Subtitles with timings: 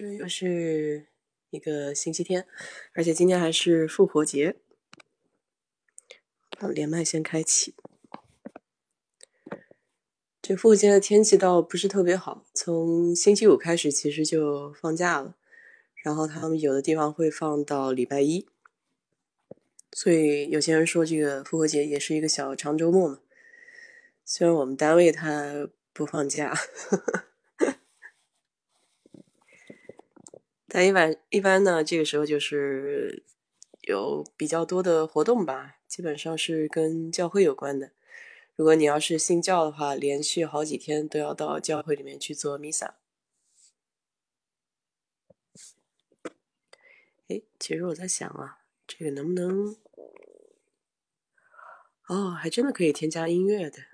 [0.00, 1.08] 这又是
[1.50, 2.46] 一个星期天，
[2.94, 4.56] 而且今天还是复活节。
[6.72, 7.74] 连麦先开启。
[10.40, 15.36] 这复活节的天气倒不是特别好，从星期五开始其实就放假了，
[16.02, 18.48] 然后他们有的地方会放到礼拜一，
[19.92, 23.20] 所以有些人说这个复活节也是一个小长周末嘛。
[24.24, 26.54] 虽然我们单位他不放假。
[26.54, 27.29] 呵 呵
[30.70, 33.24] 但一般一般呢，这个时候就是
[33.82, 37.90] 有比较多的活动吧，基本上是跟教会有关的。
[38.54, 42.94] 如果你要是信教的话，连续好几天都要到教会里面去做弥撒。
[47.28, 49.76] 哎，其实我在想啊，这个能不能……
[52.08, 53.89] 哦，还真的可以添加音乐的。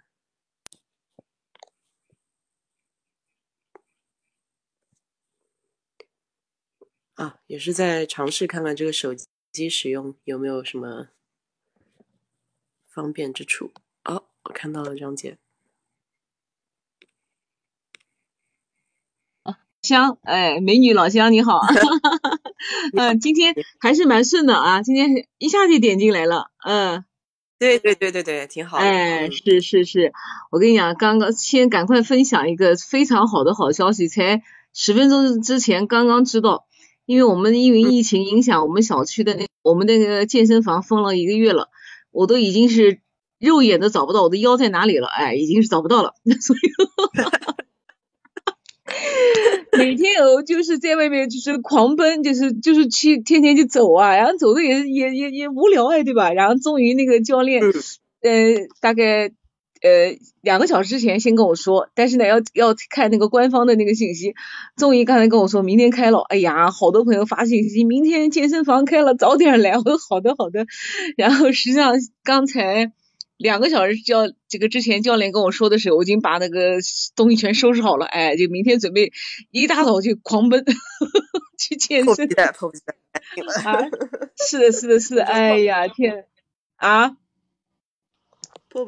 [7.17, 9.15] 啊，也是在尝试看看这个手
[9.51, 11.09] 机使用有没有什么
[12.87, 13.73] 方便之处。
[14.05, 15.39] 哦，我看到了张姐。
[19.45, 21.61] 啊，香，哎，美女老乡你好。
[22.95, 26.51] 嗯，今天还是蛮顺的啊，今天一下就点进来了。
[26.67, 27.07] 嗯，
[27.59, 28.77] 对对对对对，挺好。
[28.77, 30.13] 哎，是是是，
[30.51, 34.43] 我跟你讲，刚刚先赶快分享一个非常好的好消息，才
[34.75, 36.67] 十分钟之前刚刚知道。
[37.07, 41.69] 因为我们因为疫情影响，我们小区的那我们那个健身房封了一个月了，
[42.11, 43.01] 我都已经是
[43.39, 46.59] 肉眼都找不到我的腰在哪里了，哎，已经是找不到了， 所以
[49.79, 56.33] 每天我就是在外面就是狂奔，就是就是去天天去走啊，然后走的也也也也无聊哎，对吧？
[56.33, 59.33] 然后终于那个教练，呃，大概。
[59.83, 64.35] 呃，两个小时之前先跟我说，但是呢，要要看那个官方的那个信息。
[64.77, 69.77] 终于刚才跟我说明天开了，哎呀，好多朋友发信息，明天健身房开了，早点来。
[69.77, 70.67] 我说好的好的。
[71.17, 71.95] 然后实际上
[72.25, 72.93] 刚才
[73.37, 76.79] 两个小时教这个之前教练跟我说的时候，我已经把那个
[77.15, 79.13] 东西全收拾好了，哎，就明天准备
[79.51, 80.65] 一大早就狂奔
[81.59, 82.07] 去健身。
[82.07, 82.95] 迫不及待，迫不及待。
[83.71, 83.85] 啊，
[84.49, 86.25] 是的，是的，是的， 哎呀天
[86.77, 87.17] 啊！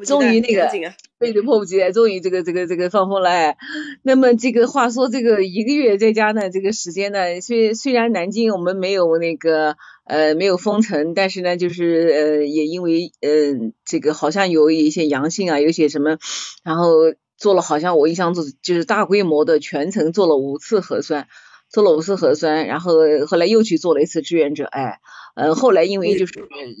[0.05, 0.69] 终于那个，
[1.17, 3.57] 对对，迫不及待，终于这个这个这个放风了哎。
[4.03, 16.17] 那么这个话说，这个一个月在家呢，这个时间呢，虽虽然南京我们没有那个呃没有封城，但是呢，就是呃也因为呃这个好像有一些阳性啊，有些什么，
[16.63, 16.93] 然后
[17.37, 21.27] 做了好像我印象中就是大规模的全程做了五次核酸，
[21.69, 22.93] 做了五次核酸，然后
[23.27, 24.99] 后来又去做了一次志愿者哎，
[25.35, 26.33] 嗯后来因为就是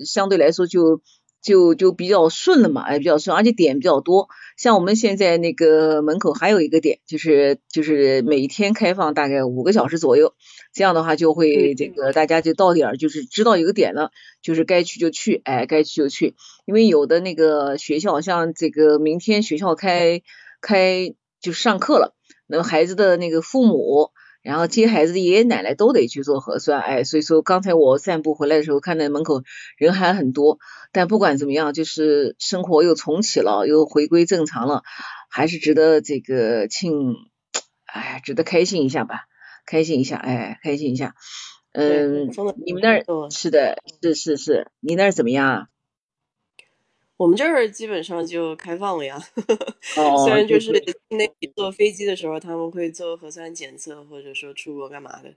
[0.05, 1.01] 相对来说就。
[1.41, 4.27] 就就比较顺了嘛，哎，比较顺，而且点比较多。
[4.57, 10.33] 像我们现在那个门口还有一个点，就是就是每天开放大概五个小时左右，
[10.73, 14.11] 这样的话就会这个大家就到点儿，就是知道一个点了，
[14.41, 16.35] 就是该去就去，哎，该去就去。
[16.65, 20.21] 因为有的那个学校，像这个明天学校开
[20.61, 22.15] 开就上课了，
[22.47, 24.11] 那么孩子的那个父母。
[24.49, 29.43] 然后接孩子的爷爷奶奶都得去做核酸，哎，所以说刚才我散步回来的时候，看到门口
[29.77, 30.57] 人还很多。
[30.91, 34.81] 但不管怎么样，就是生活又重启了，又回归正常了，
[35.29, 37.13] 还是值得这个庆，
[37.85, 39.27] 哎，值得开心一下吧，
[39.67, 41.13] 开心一下，哎，开心一下。
[41.71, 42.31] 嗯，
[42.65, 45.67] 你们那儿是的，是是是，你那儿怎么样啊？
[47.19, 49.19] 我们这儿基本上就开放了呀，
[50.23, 50.71] 虽然就是
[51.09, 55.33] 那坐飞机的时候他们会做核酸检测，或者说出国干嘛的，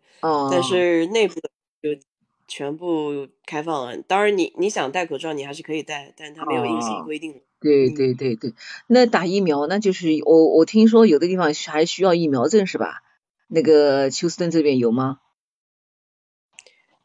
[0.48, 1.34] 但是内部
[1.82, 2.00] 就
[2.46, 3.96] 全部开放了。
[4.02, 7.42] 当然，你你想戴口罩，你还是可以戴，但是它没有硬性规定。
[7.60, 8.54] 对对对对，
[8.86, 13.02] 那打疫苗那就是我我听说有的地方还需要疫苗证是吧？
[13.48, 15.18] 那个休斯顿这边有吗？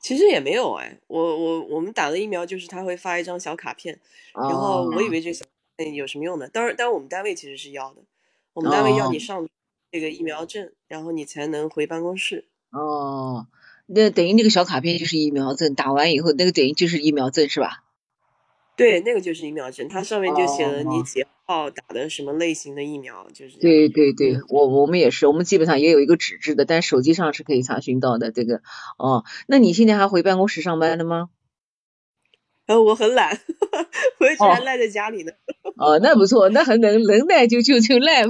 [0.08, 4.00] 其实也没有哎，我我我们打的疫苗就是他会发一张小卡片，
[4.34, 5.44] 然后我以为这小
[5.94, 8.02] 有什么用呢，当然，但我们单位其实是要的，
[8.54, 9.46] 我们单位要你上
[9.92, 12.46] 这个疫苗证，然后你才能回办公室。
[12.72, 13.48] 哦，
[13.88, 17.84] 那等于那个小卡片就是疫苗证，打完以后那个等于就是疫苗证是吧？
[18.78, 21.26] 对，那个就是疫苗证，它上面就写了你几。
[21.48, 23.30] 哦，打的什么类型的疫苗？
[23.34, 28.32] 就是对对对，我我们也是，我们基本上也有一个纸质的，但手机上是可以查询到的。
[28.32, 28.62] 这个
[28.98, 31.30] 哦，那你现在还回办公室上班的吗？
[32.66, 33.32] 呃，我很懒，
[34.20, 35.32] 我一直还赖在家里呢。
[35.32, 35.57] 哦，
[36.02, 38.24] 那不错，那很能能赖就就就赖，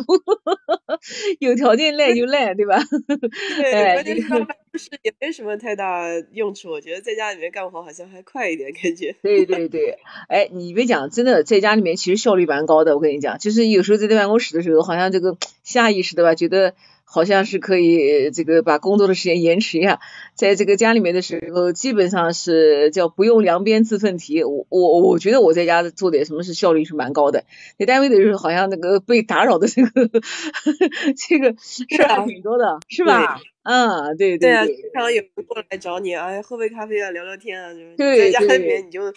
[1.40, 2.78] 有条件赖就赖，对吧？
[3.58, 9.16] 对，关键办公室也没什么太大用处，我觉得在家里面干活好像还快一点，感觉。
[9.22, 9.98] 对对对，
[10.28, 16.74] 哎，你别讲，真的在家里面其实效率蛮高的，我跟你讲，就是有时候在办公室的时候，好像这个下意识的吧，觉得
[17.10, 20.02] 好像是可以这个把工作的时间延迟一下，
[20.36, 24.44] 在这个家里面的时候，基本上是叫不用量边自奋蹄。
[24.44, 27.46] 我我我觉得我在家做点什么事效率是蛮高的，
[27.80, 29.90] 在单位的时候好像那个被打扰的这个
[31.18, 33.40] 这个事儿挺多的，是吧？
[33.64, 34.50] 嗯，对对。
[34.50, 39.14] 对啊，经常有人过来找你，哎，喝杯咖啡啊，聊聊天啊，就是在家里面你就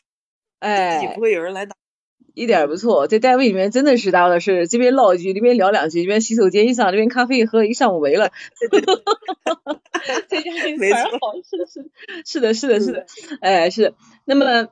[0.60, 1.79] 哎，自己不会有人来打。
[2.34, 8.30] 一点不错，在单位里面真的是大的是这边唠一句，那边聊两句，这边洗手间一上，那边咖啡一喝，一上午没了。
[10.28, 13.94] 在家 里反而好，是的，是的，是的，是的，是的，哎，是。
[14.24, 14.68] 那么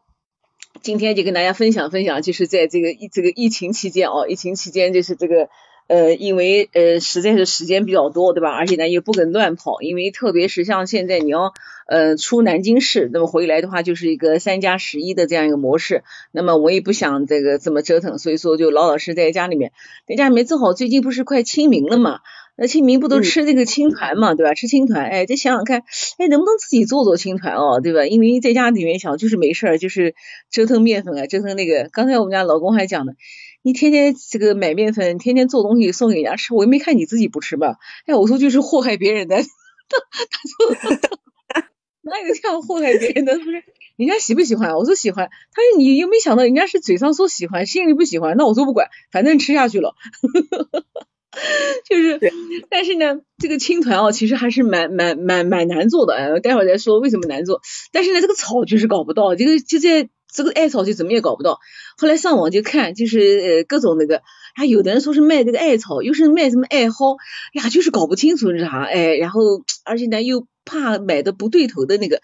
[0.82, 5.48] 今天就跟大家分享分享，就是在这个疫这个疫情期间哦，疫情期间就是这个。
[5.88, 8.50] 呃，因为呃实在是时间比较多，对吧？
[8.50, 11.54] 而且呢又不肯乱跑，因为特别是像现在你要
[11.86, 16.02] 呃出南京市，那么回来的话就是一个三加十一的这样一个模式。
[16.30, 19.72] 那么我也不想这个这么折腾，所以说就老老实在家里面，
[20.06, 22.20] 在家里面正好最近不是快清明了嘛？
[22.60, 24.52] 那清明不都吃那个青团嘛，对吧？
[24.52, 25.84] 吃青团，哎，再想想看，
[26.18, 28.04] 哎，能不能自己做做青团哦，对吧？
[28.04, 30.14] 因为在家里面想就是没事儿，就是
[30.50, 31.88] 折腾面粉啊，折腾那个。
[31.92, 33.12] 刚才我们家老公还讲呢。
[33.62, 37.76] 你天天这个买面粉，天天做东西送给人家吃，我又没看你自己不吃吧？
[38.06, 39.44] 哎，我说就是祸害别人的，他
[40.80, 41.10] 他说
[42.02, 43.36] 哪有这样祸害别人的？
[43.38, 43.64] 不是
[43.96, 44.76] 人家喜不喜欢？
[44.76, 45.28] 我说喜欢。
[45.52, 48.36] 他说你又没想到人家是嘴上说喜欢，心里不喜欢。
[48.36, 49.96] 那我说不管，反正吃下去了。
[51.84, 52.32] 就是，
[52.70, 56.14] 但是呢，这个青团哦，其实还是蛮蛮蛮蛮难做的。
[56.14, 57.60] 哎，待会儿再说为什么难做。
[57.92, 60.08] 但是呢，这个草就是搞不到，这个就在。
[60.32, 61.58] 这个艾草就怎么也搞不到，
[61.96, 64.22] 后来上网就看，就是各种那个，
[64.54, 67.16] 还有的人说是卖这个艾草，又是卖什么艾蒿，
[67.54, 69.42] 呀就是搞不清楚是啥，哎，然后
[69.84, 70.46] 而且呢又。
[70.68, 72.20] 怕买的不对头的那个，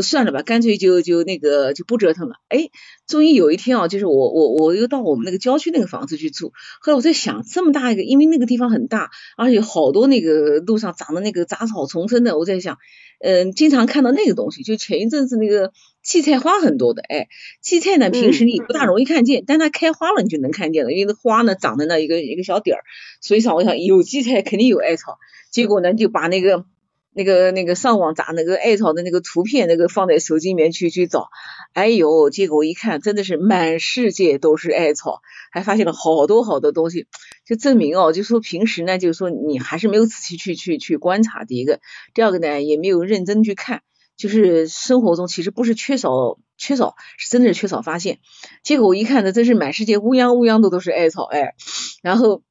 [0.00, 2.36] 算了吧，干脆就就那个就不折腾了。
[2.48, 2.70] 哎，
[3.08, 6.52] 终于有一天啊，就是我我我又到我们那个郊区那个房子去住。
[6.80, 12.78] 后来我在想，这么大一个，因为那个地方很大，而且好多那个路上长的那个杂草丛生的，我在想，
[13.20, 14.62] 嗯，经常看到那个东西。
[14.62, 15.72] 就前一阵子那个
[16.04, 17.26] 荠菜花很多的，哎，
[17.60, 22.82] 荠菜呢平时你不大容易看见，但它开花了你就能看见了，因为那花呢长在那一个一个小点儿，
[23.20, 25.18] 所以想我想有荠菜肯定有艾草。
[25.50, 26.64] 结果呢就把那个。
[27.18, 31.30] 那个那个上网找那个艾草的那个图片，那个放在手机里面去去找，
[31.72, 35.20] 哎呦，结果我一看，真的是满世界都是艾草，
[35.50, 37.08] 还发现了好多好多东西，
[37.44, 41.80] 就证明哦，就说平时呢，就是说你还是没有仔细去去去观察，第一个，
[42.14, 43.82] 第二个呢，也没有认真去看，
[44.16, 48.20] 就是生活中其实不是缺少缺少，是真的是缺少发现，
[48.62, 51.54] 结果我一看呢，真是满世界乌泱乌泱的都是艾草，哎，
[52.00, 52.44] 然后。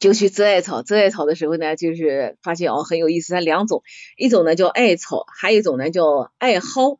[0.00, 3.82] 就去择艾草，择艾草的时候呢，就是发现哦很有意思，它两种，
[4.16, 6.98] 一种呢叫艾草，还有一种呢叫艾蒿。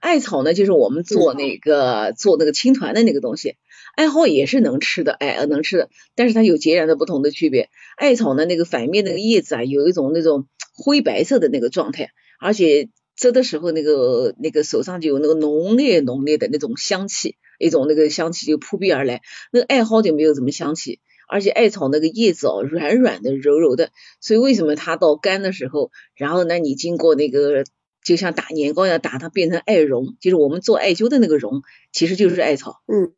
[0.00, 3.56] 艾草呢就是我们做那个做那个青团的那个东西，
[3.94, 7.68] 艾蒿也是能吃的，哎能吃的，但是它有截然的不同的区别。
[7.96, 12.10] 艾草呢那个反面那个叶子啊，有一种那种灰白色的那个状态，
[12.40, 19.20] 而且摘的时候那个那个手上就有那个浓烈浓烈的那种香气，一种那个香气就扑鼻而来。
[19.52, 20.98] 那个艾蒿就没有什么香气。
[21.30, 23.90] 而且艾草那个叶子哦，软软的、柔柔的，
[24.20, 27.64] 所以为什么它到干的时候，然后呢，你经过那个
[28.04, 31.62] 就像打年糕一样打，它变成艾绒，就是我们做艾灸的那个绒，
[31.92, 32.82] 其实就是艾草。
[32.86, 33.12] 嗯，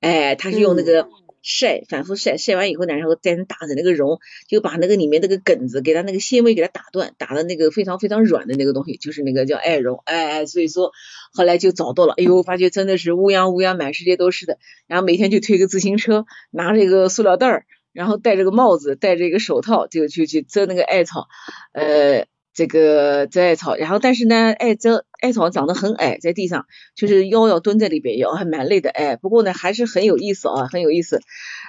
[0.00, 1.08] 哎，它是用那个。
[1.48, 10.90] 晒，反复晒，晒完以后呢，然后再打成那个绒，就把那个里面那个梗子，给它那个纤维给它打断，打的那个非常非常软的那个东西，就是那个叫艾绒，哎，所以说
[11.32, 21.28] 后来就找到了，哎呦，发觉真的是乌泱乌泱，满世界都是的，然后每天就推个自行车，拿着一个塑料袋儿，然后戴着个帽子，戴着一个手套，就去去遮那个艾草，
[21.72, 22.26] 呃。
[22.56, 31.20] 这个摘艾草，然后但是呢，艾这艾草长得很矮，在地上就是腰要蹲在里边，腰还蛮累的，哎，不过呢还是很有意思啊，很有意思，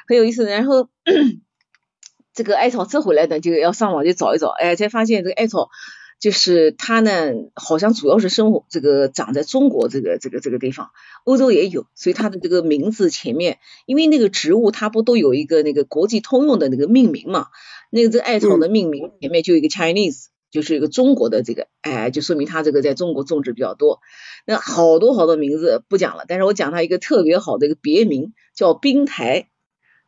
[0.07, 0.45] 很有意思。
[0.45, 0.87] 然后
[2.33, 5.67] 这个艾草摘回来呢，就要上网去找一找，哎，才发现这个艾草
[6.21, 10.91] 就是它呢，好像主要是生活这个长在中国这个这个这个地方，
[11.25, 17.47] 欧洲也有，所以它的这个名字前面，因为那个植物它不都有一个那个国际通用的那个命名嘛，
[17.89, 20.27] 那个这艾草的命名前面就有一个 Chinese。
[20.51, 23.99] 就是一个中国的这个，哎，就说明它这个在中国种植比较多。
[24.45, 29.49] 那好多好多名字不讲了，但是我讲它一个特别好的一个别名，叫冰台，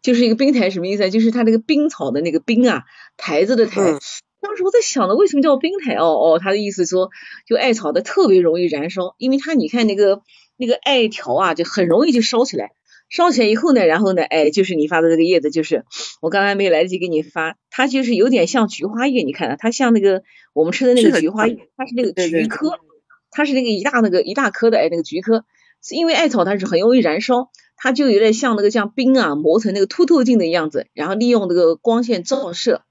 [0.01, 1.09] 就是一个冰台什么意思？
[1.09, 2.83] 就是它那个冰草的那个冰啊，
[3.17, 3.99] 台子的台。
[4.41, 5.95] 当时我在想的，为什么叫冰台？
[5.95, 7.09] 哦哦，他的意思说，
[7.45, 10.21] 就艾草的特别容易燃烧，因为它你看那个
[10.55, 12.71] 那个艾条啊，就很容易就烧起来。
[13.09, 15.83] 烧起来以后呢，然后呢，哎，就是你发的这个叶子，就是
[16.21, 20.21] 我刚才没来得及给你发，它就是有点像菊花叶，你看它像那个
[20.53, 22.79] 我们吃的那个菊花叶，它是那个菊科，
[23.31, 25.43] 它是那个一大那个一大颗的哎那个菊科，
[25.81, 32.83] 是因为艾草它是很容易燃烧，它就有点像那个像冰啊磨成那个凸透镜的样子，然后利用那个光线照射，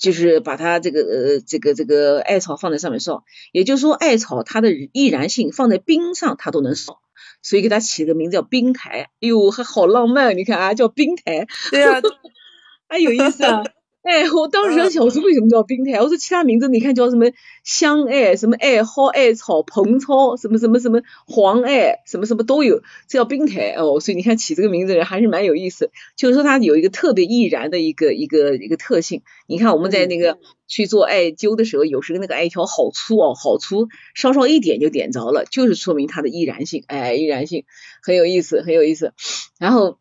[0.00, 7.01] 就是把它这个呃这个这个艾草放在上面烧，也就是说艾草它的易燃性放在冰上它都能烧，
[7.42, 9.10] 所以给它起个名字叫冰台。
[9.20, 11.46] 哎呦，还好浪漫，你看啊，叫冰台。
[11.70, 12.00] 对啊，
[12.88, 13.62] 还有意思啊。
[14.02, 16.00] 哎，我当时想说为什么叫冰台？
[16.00, 17.30] 我说其他名字你看叫什么
[17.62, 24.00] 香艾、什么艾蒿、艾草、蓬草，什么什么什么黄艾，什么什么都有，这叫冰台哦。
[24.00, 29.22] 所以你看起这个名字人还是蛮有意思，就是说它有一个特别易燃的一个一个一个特性。
[29.46, 37.64] 你看我们在那个去做艾灸的时候，有时候那个艾条好粗哦，好粗，稍稍一点就点着了，就是说明它的易燃性，哎，易燃性
[38.02, 39.12] 很有意思，很有意思。
[39.60, 39.98] 然后。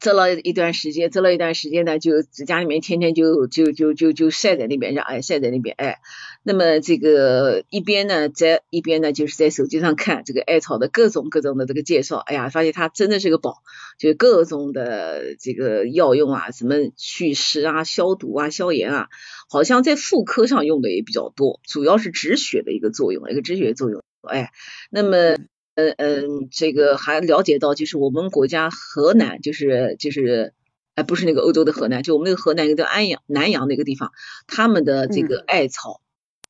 [0.00, 5.98] 做了一段时间，做了一段时间呢，就家里面天天就就就就就晒在那边，让哎晒在那边哎。
[6.44, 13.56] 那么这个一边呢，在一边呢，就是在手机上看这个艾草的各种各种的这个介绍，哎呀，发现它真的是个宝，
[13.98, 19.08] 就各种的这个药用啊，什么祛湿啊、消毒啊、消炎啊，
[19.50, 24.52] 好像在妇科上用的也比较多，主要是止血的一个作用，一个止血作用，哎，
[24.90, 25.36] 那么。
[25.78, 30.52] 嗯嗯，这个还了解到，就是我们国家河南，就是就是，
[30.96, 34.10] 哎，不是那个欧洲的河南，就我们那个河南一个叫安阳南阳那个地方，
[34.48, 36.00] 他们的这个艾草。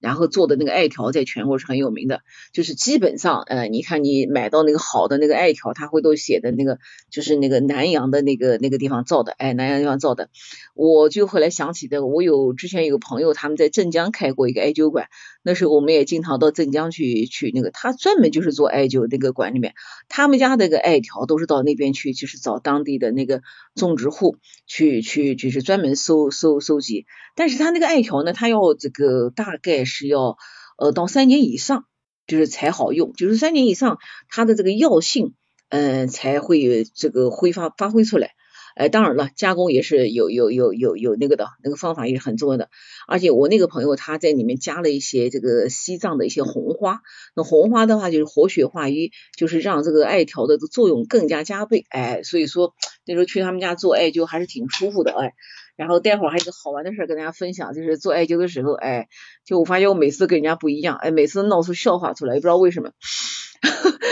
[0.00, 2.20] 然后做的那个艾条在全国是很有名的，
[2.52, 6.78] 就是基本上，呃，你看你买到那个好的那个艾条，它会都写的那个，
[7.11, 10.30] 就是那个南阳的那个那个地方造的，哎，南阳地方造的。
[10.75, 15.08] 我就后来想起的，我有之前有个朋友他们在镇江开过一个艾灸馆，
[15.42, 19.75] 那时候我们也经常到镇江去去那个，他专门就是做艾灸那个馆里面，
[20.09, 23.42] 他们家那个艾条都是到那边去，就是找当地的那个
[23.75, 29.78] 种植户去去就是专门收收收集，但是他那个艾条呢，他要这个大概。
[29.90, 30.37] 是要
[30.76, 31.87] 呃到三年以上，
[32.26, 33.97] 就是才好用，就是三年以上，
[34.28, 35.33] 它的这个药性
[35.71, 38.33] 嗯才会这个挥发发挥出来。
[38.78, 42.70] 哎，当然了，加工也是有有有有有那个的，那个方法也是很重要的。
[43.08, 47.00] 而且我那个朋友他在里面加了一些这个西藏的一些红花，
[47.35, 51.87] 那红花的话就是活血化瘀，就是让这个艾条的作用更加加倍。
[51.88, 55.12] 哎，所以说那时候去他们家做艾灸还是挺舒服的。
[55.12, 55.35] 哎。
[55.76, 59.06] 然后待会儿还有个好玩的事儿跟大家分享，就是做艾灸的时候，哎，
[59.44, 62.90] 就我发现我每次跟人家不一样，哎，每次闹出笑话出来，也不知道为什么。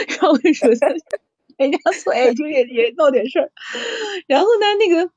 [0.09, 0.69] 然后我就说，
[1.57, 3.53] 人家做艾灸也也闹点事儿。
[4.27, 5.11] 然后呢，那个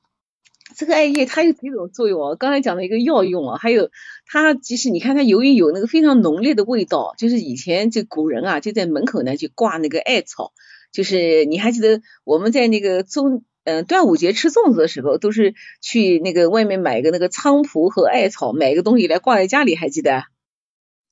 [0.76, 2.36] 这个艾叶它有几种作用啊？
[2.36, 3.90] 刚才讲了一个药用啊，还有
[4.26, 10.54] 它即使你看它由于有那个非常浓烈的味道，就是以前这古人啊就在门口呢就挂那个艾草，
[10.92, 13.44] 就是你还记得我们在那个中。
[13.66, 20.24] 嗯，端午节吃粽子的时候，都是去那个外面买个那个菖蒲和艾草，买个东西来挂在家里，还记得？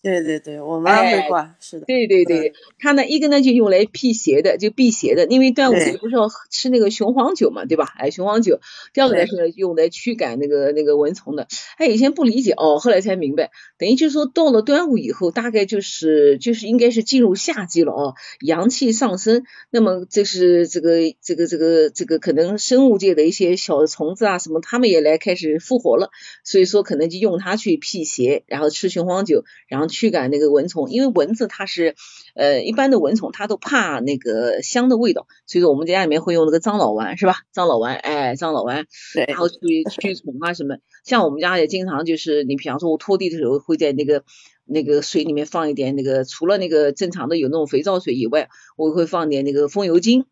[0.07, 1.85] 对对对，我妈会挂，是的。
[1.85, 7.93] 对对对，它呢一个呢就用来辟邪的，就辟邪的，因为端午节不是要吃那个雄黄酒嘛，对吧？
[7.97, 8.61] 哎，雄黄酒。
[8.93, 11.49] 第二个呢是用来驱赶那个那个蚊虫的。
[11.75, 26.11] 哎，以前不理解哦，后来才明白，等于就是说到了端午以后，大概就是就是应该是进入夏季了哦，阳气上升，那么这是这个这个这个这个可能生物界的一些小虫子啊什么，他们也来开始复活了，
[26.45, 29.96] 所以说可能就用它去辟邪，然后吃雄黄酒，然后。
[29.97, 31.95] 驱赶那个蚊虫，因为蚊子它是
[32.35, 37.37] 呃一般的蚊虫，它都怕那个香的味道，所以说我们家里面会用那个樟脑丸，是吧？
[37.51, 38.85] 樟脑丸，哎，樟脑丸，
[39.15, 39.57] 对，然后去
[39.89, 40.77] 驱虫啊什么。
[41.03, 44.23] 像我们家也经常就是，你比方说我拖地的时候，会在那个
[44.65, 50.25] 那个水里面放一点那个，除了那个正常的有那种肥皂水以外，我会放点那个风油精，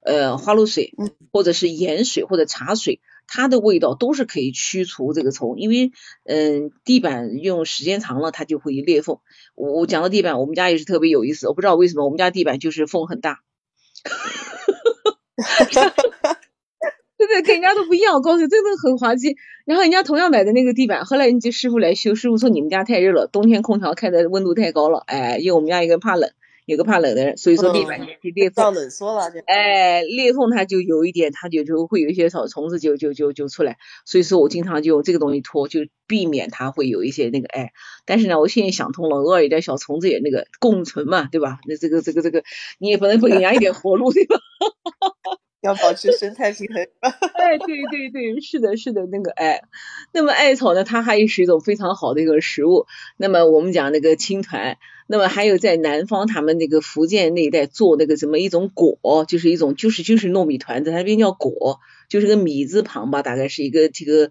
[0.00, 0.92] 呃，花露水，
[1.30, 3.00] 或者是盐水或者茶水。
[3.26, 5.92] 它的味道都是可以驱除这个虫，因为
[6.24, 9.18] 嗯，地板用时间长了它就会裂缝。
[9.54, 13.40] 我我讲到地板，我们家也是特别有意思，我不知道为什么我们家地板就是缝很大，
[17.16, 19.34] 对对，跟人家都不一样，我告诉你，真的很滑稽。
[19.64, 26.30] 然后人家同样买的那个地板，后来人家师傅来修，师傅说你们家太热了，冬天空调开的温度太高了，哎，因为我们家一个怕冷。
[26.66, 29.30] 有个怕冷的人，所以说地板就裂缝，冷缩了。
[29.46, 33.76] 哎，裂缝它就有一点，它就就会有一些小虫子就就就就出来。
[34.06, 37.72] 所以说我经常就用这个东西拖，就避免它会有一些那个哎。
[38.06, 41.58] 但是呢，我现在想通了，偶尔一点小虫子也那个共存嘛，对吧？
[41.68, 42.42] 那这个这个这个，
[42.78, 44.36] 你也不能不给人家一点活路，对吧？
[45.60, 46.76] 要保持生态平衡。
[47.34, 49.60] 哎，对对对，是的，是的，那个哎。
[50.12, 52.86] 那么艾草呢，它还是一种非常好的一个食物。
[53.18, 54.78] 那么我们讲那个青团。
[55.06, 64.30] 那么还有在南方，他们那个福建那一带做那个什么一种果，就是一种就是就是糯米团子，它那边叫果，就是个米字旁吧，大概是一个这个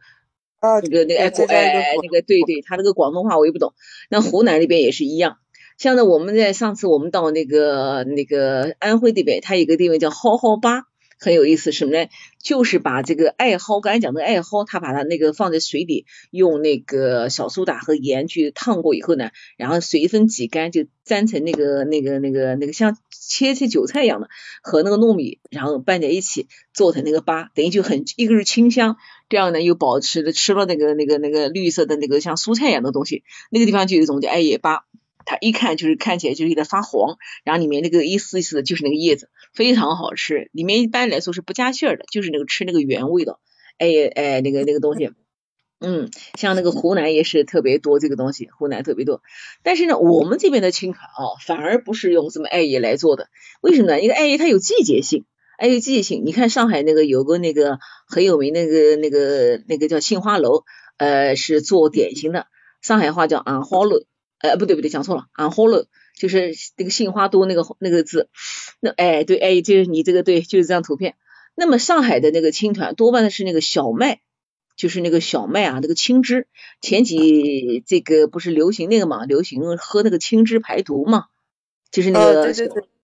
[0.59, 3.73] 啊，那个那个哎果哎那个对对，他那个广东话我也不懂。
[4.09, 5.37] 那湖南那边也是一样，
[5.77, 10.83] 像呢我们在上次我们到那个那个安徽那边，它有个地方叫蒿蒿粑，
[11.23, 12.09] 很有意思，什么呢？
[12.43, 24.27] 就是把这个艾蒿，刚才讲的艾蒿，它把它那个放在水里，用那个小苏打和盐去烫过以后呢，然后水分挤干，就粘成那个那个那个那个像切切韭菜一样的，
[24.61, 28.97] 和那个糯米，然后拌在一起做成那个粑，等于就很一个是清香，
[29.29, 34.81] 这样呢又保持了吃了那个那个那个绿色的那个像蔬菜一样的东西，那个地方就有一种叫艾叶粑。
[35.25, 40.49] 它一看就是看起来就是有点发黄，然后里面那个一丝一丝的，就是那个叶子，非常好吃。
[40.51, 43.39] 里面一般来说是不加馅儿的，就是那个吃那个原味的。
[43.79, 45.11] 哎哎，那个那个东西，
[45.79, 49.23] 嗯，像那个湖南也是特别多这个东西，湖南特别多。
[49.63, 53.29] 但是呢，我们这边的青团啊，反而不是用什么艾叶来做的。
[53.61, 53.99] 为什么呢？
[53.99, 55.25] 因为艾叶它有季节性，
[55.57, 56.23] 艾叶季节性。
[56.23, 60.63] 你看上海那个有个那个很有名那个那个那个叫杏花楼，
[60.97, 62.45] 呃，是做点心的，
[62.81, 64.03] 上海话叫安花楼。
[64.43, 68.27] 呃，不对不对，讲错了，安花乐就是那个杏花多那个那个字，
[68.81, 71.15] 那哎对哎就是你这个对就是这张图片。
[71.55, 74.19] 那么上海的那个青团多半的是那个小麦，
[74.75, 76.47] 就是那个小麦啊那个青汁。
[76.81, 81.27] 前几这个不是流行那个嘛，流行喝那个青汁排毒嘛，
[81.89, 82.51] 就是那个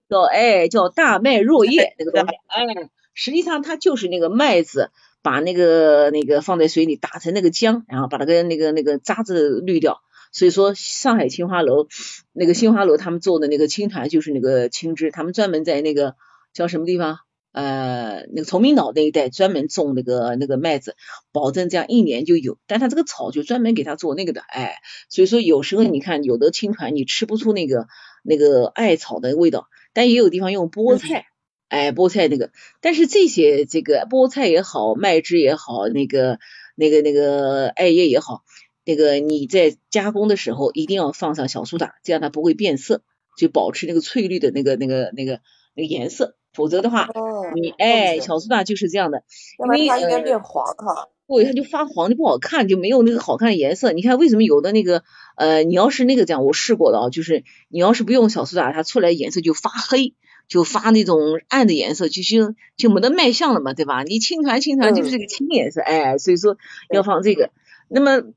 [0.10, 4.92] 叫哎叫大麦若叶那个东西，哎，实际上它就是那个麦子，
[5.22, 10.02] 把那个那个放在水里打成那个浆，然后把那个那个那个渣子滤掉。
[10.32, 11.88] 所以说，上海青花楼
[12.34, 16.16] 那个杏花楼他们做的那个青团就是那个青汁，他们专门在那个
[16.54, 17.20] 叫什么地方？
[17.52, 20.96] 呃，那个崇明岛那一带专门种那个那个麦子，
[21.32, 22.60] 保证这样一年就有。
[22.68, 24.76] 但他这个草就专门给他做那个的，哎，
[25.10, 27.88] 所以说有时候你看有的青团你吃不出那个
[28.24, 31.26] 那个艾草的味道，但也有地方用菠菜，
[31.70, 36.38] 哎，菠菜那个，但是这些这个菠菜也好，麦汁也好，那个
[36.76, 38.44] 那个那个艾叶也好。
[38.86, 43.02] 那个你在加工的时候一定要放上小苏打，这样它不会变色，
[43.38, 45.42] 就保持那个翠绿的那个那个那个
[45.76, 46.36] 那个颜色。
[46.52, 47.08] 否则的话，
[47.54, 49.24] 你哎，小苏打就是这样的，
[49.60, 51.10] 因为它应该变黄哈。
[51.28, 53.92] 对，它就发黄就不好看，就没有那个好看的颜色。
[53.92, 55.04] 你看为什么有的那个
[55.38, 60.16] 呃，你要是那个这样，我试过的啊，就是你要是不用小苏打，它出来颜色就发黑，
[60.48, 64.02] 就发那种暗的颜色，就就就没得卖相了嘛，对吧？
[64.02, 66.58] 你青团青团就是这个青颜色，哎，所以说
[66.90, 67.52] 要放这个。
[67.90, 68.34] 那么。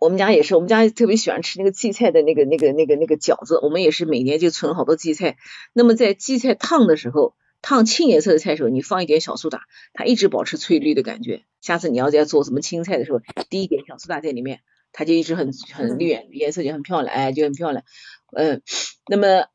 [0.00, 3.58] 我们家也是，我们家特别喜欢吃那个荠菜的那个、那个、那个、那个饺子。
[3.62, 5.36] 我们也是每年就存好多荠菜。
[5.72, 11.42] 那么在荠菜烫的时候，烫青颜色的菜时候，你放一点小苏打，它一直保持翠绿的感觉。
[11.60, 14.60] 下次你要再做什么青菜的时候，滴一点小苏打在里面，
[14.92, 17.84] 它就一直很很绿，颜色就很漂亮，哎，就很漂亮。
[18.32, 18.62] 嗯，
[19.08, 19.46] 那么。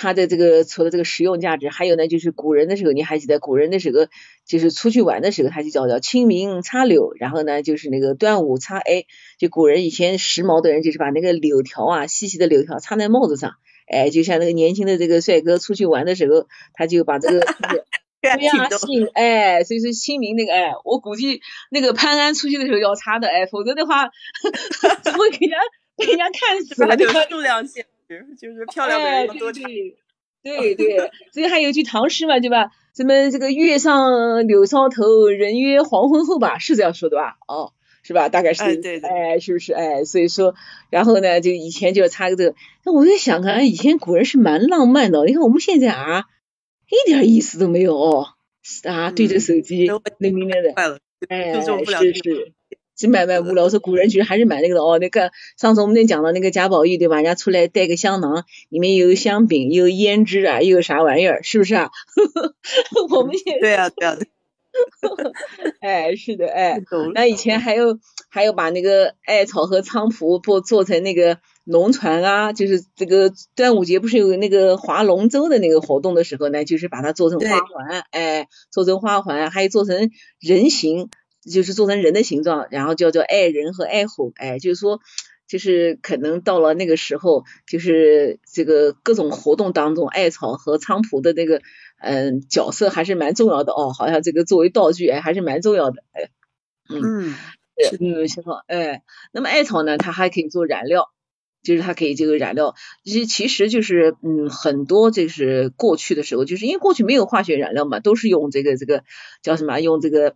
[0.00, 4.06] 它的这个除了这个实用价值，还有呢，就是古人的时候，你还记得古人的时候，
[4.46, 9.06] 就是出去玩的时候，他就叫叫清明插柳，然后呢，就是那个端午插哎，
[9.38, 13.56] 就古人以前时髦的人，就是把那个柳条啊，细细的柳条插在帽子上，
[13.88, 17.40] 哎，就像那个年轻的这个帅哥出去玩的时候，他就把这个
[18.22, 21.40] 对呀，姓哎，所以说清明那个哎，我估计
[21.72, 24.10] 那个潘安出去的时候要插的哎，否则的话
[25.02, 25.56] 怎么给人家
[25.96, 27.84] 给人家看死了，这个数量限。
[28.40, 29.52] 就是漂亮的人多
[30.42, 30.96] 对对，
[31.32, 32.70] 所以还有句唐诗嘛，对吧？
[32.94, 37.36] 什么这个月上柳梢头，人约黄昏后吧，是这样说的吧？
[37.48, 38.28] 哦，是吧？
[38.28, 39.72] 大概是，哎对对，哎是不是？
[39.72, 40.54] 哎，所以说，
[40.90, 46.24] 然后呢，就以前就要插个这个，那我就想，看以前古人是蛮浪漫的，你看我们现在啊，
[46.88, 48.28] 一点意思都没有哦，
[48.84, 50.72] 啊，对着手机，那明白的，
[51.28, 52.52] 哎，是是。
[52.98, 54.98] 是买卖无聊，说古人其实还是买那个的哦。
[54.98, 57.16] 那个上次我们那讲到那个贾宝玉对吧？
[57.16, 61.90] 人家出来带个香囊，里面有香饼，有胭脂啊，又有啥玩意儿，是不是啊？
[63.10, 64.16] 我们也对啊对啊。
[64.16, 64.28] 对
[65.80, 66.80] 哎，是的，哎，
[67.14, 81.08] 那以前还有还有把那个艾草和菖蒲做做成那个龙船啊，就是这个端午节不是有那个划龙舟的那个活动的时候呢，就是把它做成花环，哎，做成花环，还有做成人形。
[81.42, 85.00] 就是做成人的形状，然后叫做爱人和爱虎，哎，就是说，
[85.46, 91.62] 就是可能到了那个时候，就是这个各种活动当中，艾草和菖蒲的那个
[92.02, 96.28] 嗯角色还是蛮重要的哦，好像这个作为道具哎还是蛮重要的，哎，
[96.90, 97.34] 嗯，
[98.00, 101.06] 嗯，情况，哎，那么艾草呢，它还可以做染料，
[101.62, 102.74] 就是它可以这个染料，
[103.04, 109.04] 其实其实就是嗯很多就是过去的时候，就是因为过去没有化学染料嘛，都是用这个这个
[109.42, 110.34] 叫什么用这个。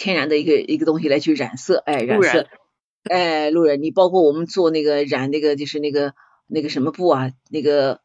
[0.00, 2.46] 天然的一个一个东西来去染色，哎，染色，
[3.04, 6.14] 哎，路人，你包括我们做那个染那个就是那个
[6.46, 8.00] 那个什么布啊，那个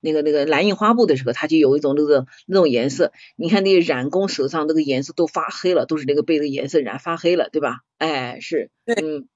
[0.00, 3.12] 那个那个蓝印花布的时候，它就有一种那个那种颜色。
[3.36, 7.82] 你看那个染工手上那个颜色都发黑了，都是那个被那个颜色染发黑了，对吧？
[7.98, 9.28] 哎，是，嗯，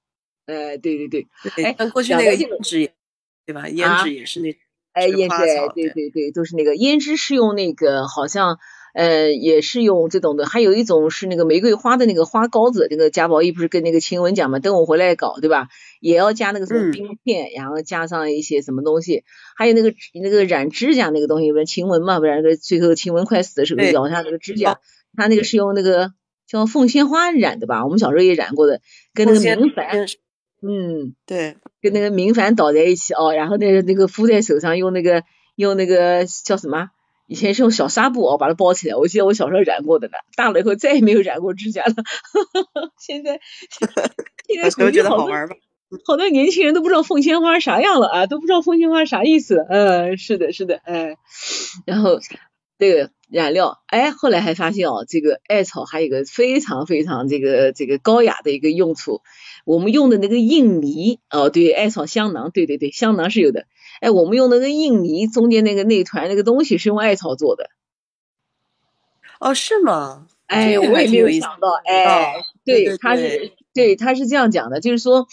[0.45, 1.27] 哎，对对对，
[1.63, 2.91] 哎，过去那个胭脂，
[3.45, 3.67] 对吧？
[3.67, 4.53] 胭脂也是那，
[4.91, 8.59] 哎，胭脂，对对对，都是那个胭脂是用那个好像。
[8.93, 15.67] 呃，也是用这种的，还有一种是那个玫瑰花的那个花膏子，那个贾宝玉不是跟那个晴雯讲嘛，等我回来搞，对吧？
[15.99, 19.23] 也要加那个什么冰片，然后加上一些什么东西，
[19.55, 24.79] 还有那个那个染指甲那个东西，不是晴雯嘛，不然最后晴雯快死的时候咬下那个指甲，
[25.17, 26.13] 他那个是用那个
[26.47, 27.83] 叫凤仙花染的吧？
[27.83, 28.79] 我们小时候也染过的，
[29.15, 30.15] 跟那个明矾，
[30.61, 35.23] 嗯，对，跟那个明矾倒在一起哦，然后那个那个敷在手上，用那个
[35.55, 36.89] 用那个叫什么？
[37.33, 41.95] 以前是用小纱布哦把它包起来，我记得我小时候染过的呢，大了以后再也没有染过指甲了。
[43.01, 43.39] 现在
[44.47, 45.55] 现在回觉得好玩吧？
[46.05, 49.65] 好多年轻人都不知道凤仙花啥样了啊，都不知道凤仙花啥意思。
[49.67, 51.17] 嗯，是的，是的，哎，
[51.87, 52.19] 然后
[52.77, 59.23] 这个染料，哎，后来还发现哦，这个艾草还有一个非常非常这个这个高雅的一个用处。
[59.63, 63.65] 我们用的那个印泥，哦，对，艾草香囊，对对对，香囊是有的。
[64.01, 67.69] 哎，我们用那个印泥中间那个那团那个东西是用艾草做的。
[69.39, 70.27] 哦，是吗？
[70.47, 75.27] 哎，我也没有想到，哎，对，他是对他是这样讲的，就是说。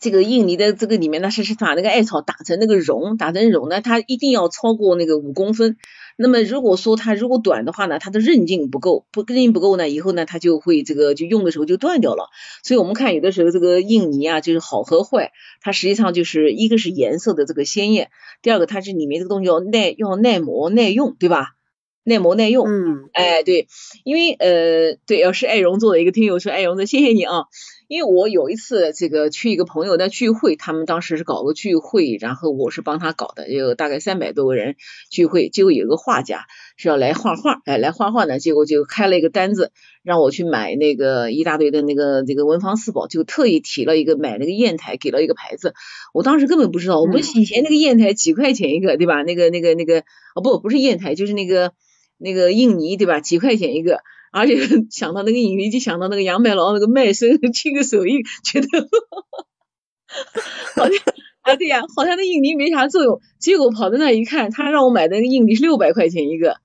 [0.00, 5.78] 这个印泥的这个里面呢，是是把那个艾草打成那个绒，打成绒呢，它一定要超过那个五公分。
[6.16, 12.30] 那么如果说它如果短的话呢，它的韧劲不够，不韧劲不够呢，以后呢它就会这个就用的时候就断掉了。
[12.62, 18.10] 所以我们看有的时候这个印泥啊，就是好和坏，它实际上就是一个是颜色的这个鲜艳，
[18.42, 21.56] 第二个它是里面这个东西要耐要耐磨耐用，对吧？
[22.04, 22.68] 耐磨耐用。
[22.68, 23.66] 嗯，哎对，
[24.04, 27.46] 因为呃对，要是艾绒做的一个听友说艾绒的，谢谢你啊。
[27.94, 34.74] 因为我有一次这个去一个朋友的聚会，他们当时是搞个聚会，然后我是帮他搞的，有大概三百多个人
[35.12, 39.70] 聚会，结果有个画家是要来画画，哎，来画画呢，结果就开了一个单子，
[40.02, 45.72] 让我去买那个一大堆的那个这个文房四宝，就特意提了一个买那个砚台，给了一个牌子，
[46.12, 49.22] 我当时根本不知道，我们以前那个砚台几块钱一个，对吧？
[49.22, 50.00] 那个那个那个
[50.34, 51.74] 哦不，不是砚台，就是那个
[52.18, 53.20] 那个印尼，对吧？
[53.20, 54.00] 几块钱一个。
[54.32, 54.56] 而且
[54.90, 60.98] 想到那个印尼，就想到那个杨白劳那个卖身亲个手印，觉得哈哈哈好像
[61.42, 63.20] 啊对 呀，好像那印尼没啥作用。
[63.38, 66.56] 结果跑到那一看，他让我买的那个印尼是六百块钱一个。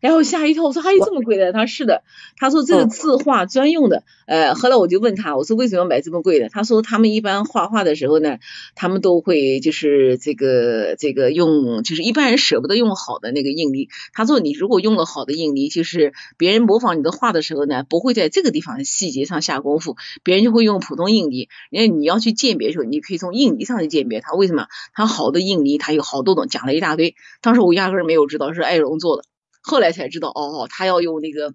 [0.00, 1.52] 然后吓一跳，我说还有这么贵的？
[1.52, 2.02] 他说是的，
[2.36, 4.04] 他说这是字画专用的。
[4.26, 6.48] 呃，后来我就问他，我说为什么要买这么贵的？
[6.48, 8.38] 他说他们一般画画的时候呢，
[8.74, 13.88] 他们都会就是这个这个用，就是一般人舍不得用好的那个印泥。
[14.12, 21.48] 他说你如果用了好的印泥，就是别人模仿你的画的时候呢，不会在这个地方细节上下功夫，别人就会用普通印泥。
[21.70, 24.34] 因为你要去鉴别的时候，你可以从印泥上去鉴别它。
[24.34, 24.66] 为什么？
[24.94, 27.16] 它好的印泥它有好多种，讲了一大堆。
[27.40, 29.24] 当时我压根儿没有知道是艾绒做的。
[29.68, 31.54] 后来才知道，哦，他要用那个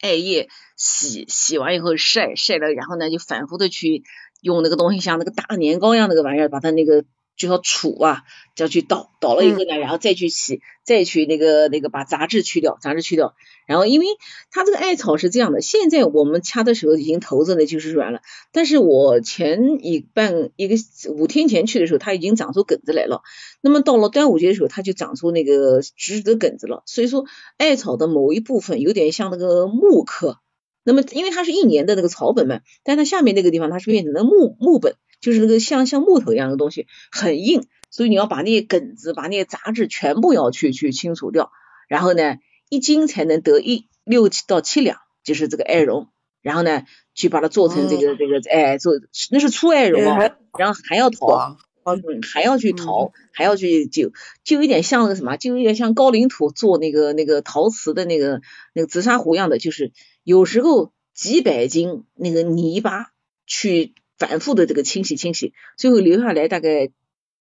[0.00, 4.02] 艾叶洗，洗完以后晒，晒了，然后呢就反复的去
[4.42, 7.04] 用那个东西，像那个大年糕一样那个玩意儿，把它那个。
[7.40, 8.24] 就要杵啊，
[8.54, 13.34] 就要去倒，倒了以后呢，然后再去洗，再去那个那个把杂质去掉，杂质去掉。
[13.66, 14.06] 然后因为
[14.50, 18.20] 它这个艾草是这样的，现在我们掐的时候已经头子呢就是软了，
[18.52, 20.74] 但是我前一半一个
[21.08, 23.22] 五天前去的时候，它已经长出梗子来了。
[23.62, 26.82] 那么到了端午节的时候，它就长出那个直的梗子了。
[26.84, 27.24] 所以说
[27.56, 30.40] 艾草的某一部分有点像那个木刻，
[30.84, 34.96] 那么因为它是一年的那个草本嘛，但它下面那个地方它是变成了木木本。
[35.20, 41.52] 就是那个像像木头一样的东西，很硬，所以你要把那些梗子、把那些杂质全部要去去清除掉，
[41.88, 42.36] 然后呢，
[42.70, 46.08] 一斤才能得一六七到七两，就是这个艾绒，
[46.40, 48.94] 然后呢，去把它做成这个这个，哎，做
[49.30, 58.40] 那是粗艾绒啊，然后还要淘，嗯，还要去淘，还要去就就有点像那个什么，就有点像高岭土做那个那个陶瓷的那个
[58.72, 59.92] 那个紫砂壶一样的，就是
[60.24, 63.08] 有时候几百斤那个泥巴
[63.46, 63.92] 去。
[64.20, 66.92] 反复的这个清洗清洗，最后留下来大概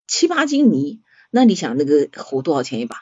[0.08, 1.01] 七八斤泥，
[1.32, 2.95] 那你想那个壶多少钱一把？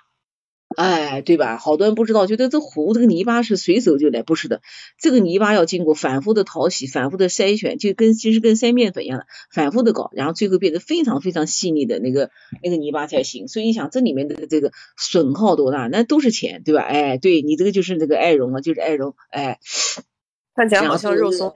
[0.76, 1.58] 哎，对吧？
[1.58, 4.62] 好多人不知道，觉得这壶这个泥巴是随手就来，不是的，
[5.00, 13.48] 这个泥巴要经过反复的淘洗、反复的筛选，就跟其实跟筛面粉一样的，反复的搞，然后最后变得非常非常细腻的那个那个泥巴才行。
[13.48, 15.88] 所以你想这里面的这个损耗多大？
[15.88, 16.82] 那都是钱，对吧？
[16.82, 19.60] 哎，对你这个就是那个艾绒啊，就是艾绒，哎，
[20.54, 21.56] 看起来好像肉松。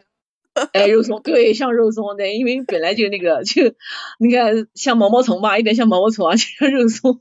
[0.74, 3.74] 哎，肉松对，像肉松对，因为本来就那个，就
[4.20, 7.20] 你看像毛毛虫吧，有点像毛毛虫啊，就像肉松，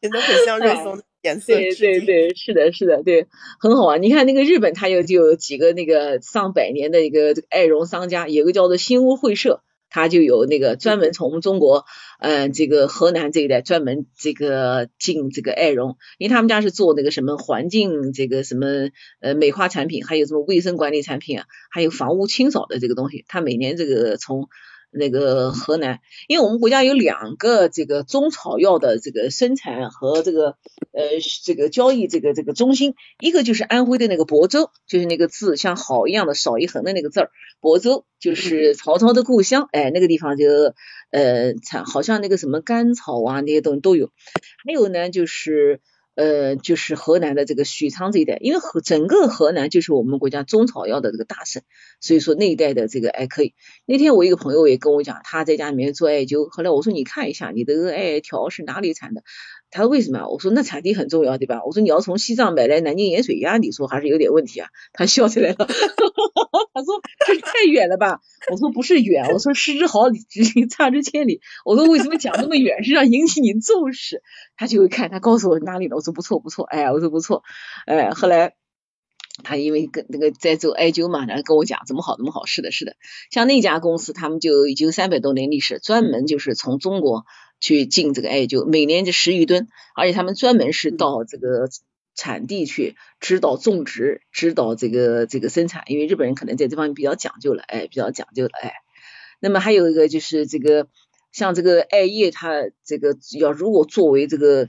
[0.00, 1.54] 真的很像肉松颜色。
[1.54, 3.26] 对对对，是的，是的，对，
[3.60, 3.96] 很好啊。
[3.96, 9.62] 你看那个日本，它有就有几个那个上百年的一个艾绒商家，有个叫做新屋会社。
[9.92, 11.84] 他就有那个专门从中国，
[12.18, 18.66] 嗯，这个河南这一带专门这个进这个艾绒，因为他们家是做那个什么环境这个什么
[19.20, 24.48] 呃美化产品，还有什么卫生管理产品啊，还有房屋清扫的这个东西，他每年这个从
[24.92, 30.56] 那个河南，因为我们国家有两个这个中草药的这个生产和这个
[30.92, 31.02] 呃
[31.44, 40.46] 这个交易这个这个中心，一个就是安徽的那个亳州，就是那个字像好一样的少一横的那个字儿，亳州就是曹操的故乡，哎，那个地方就
[41.10, 44.10] 呃产好像那个什么甘草啊那些东西都有，
[44.66, 45.80] 还有呢就是。
[46.14, 51.62] 呃，就是河南的这个许昌这一带，因为河整个河南就是我们国家中草药的这个大省，
[52.00, 53.54] 所以说那一带的这个还可以。
[53.86, 59.22] 那天我一个朋友也跟我讲，他在家里面做艾灸，后来我说你看一下你的艾条是哪里产的。
[59.72, 60.28] 他说为什么？
[60.28, 61.62] 我说那产地很重要，对吧？
[61.64, 64.68] 我说你要从西藏买来南京盐水鸭，你说还是有点问题啊。
[64.92, 68.20] 他笑起来了， 他说这太远了吧？
[68.50, 70.20] 我说不是远，我说失之毫厘，
[70.68, 71.40] 差之千里。
[71.64, 74.22] 我说为什么讲那么远，是让引起你重视？
[74.56, 75.96] 他就会看，他告诉我哪里了。
[75.96, 77.42] 我说不错不错，哎呀，我说不错，
[77.86, 78.54] 哎，后来
[79.42, 82.44] 他因为跟那个在做艾灸嘛，然后跟我讲怎么好怎么好。
[82.44, 82.96] 是的是的，
[83.30, 87.24] 像那家公司，他们就已经三百多年历史，专门就是从中国。
[87.62, 91.68] 去进这个艾灸，每年就十余吨，而且他们专门是到这个
[92.16, 98.72] 产地去指导种植、指导这个这个生产，因为日本人可能在这方面比较讲究了，哎，比较讲究了，哎。
[99.40, 100.88] 那么还有一个就是这个
[101.30, 104.68] 像这个艾叶，它这个要如果作为这个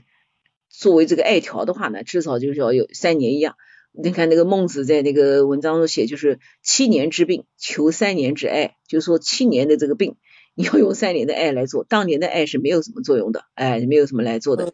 [0.68, 3.56] 作为这个艾条的话呢，至少就是要有三年一样。
[3.90, 10.16] 你看那个孟子在那个文章中写，就是七年之病求三年之艾，就是说七年的这个病。
[10.54, 14.72] 你要用三年的爱来做，当年的爱是没有什么作用的，哎，没有什么来做的。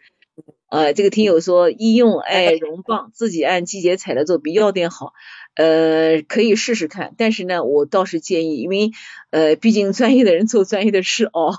[0.70, 5.14] 呃，这个听友说，医用艾绒棒，自己按季节采来做比药店好，
[5.56, 7.12] 呃，可以试试看。
[7.18, 8.92] 但是呢，我倒是建议，因为
[9.30, 11.52] 呃，毕竟专业的人做专业的事哦，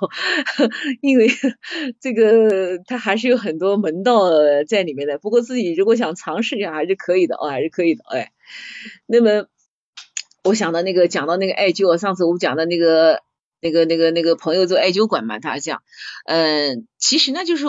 [1.01, 1.27] 因为
[1.99, 4.29] 这个他还是有很多门道
[4.65, 5.17] 在里面的。
[5.17, 8.31] 不过自己如果想尝试一下，还是可以的哦，还是可以的，哎。
[9.07, 9.47] 那么
[10.45, 13.21] 我想到那个讲到那个艾灸，上次我们讲的那个。
[13.61, 15.81] 那个、那个、那个朋友做艾灸馆嘛，他讲，
[16.25, 17.65] 嗯，其实呢，就是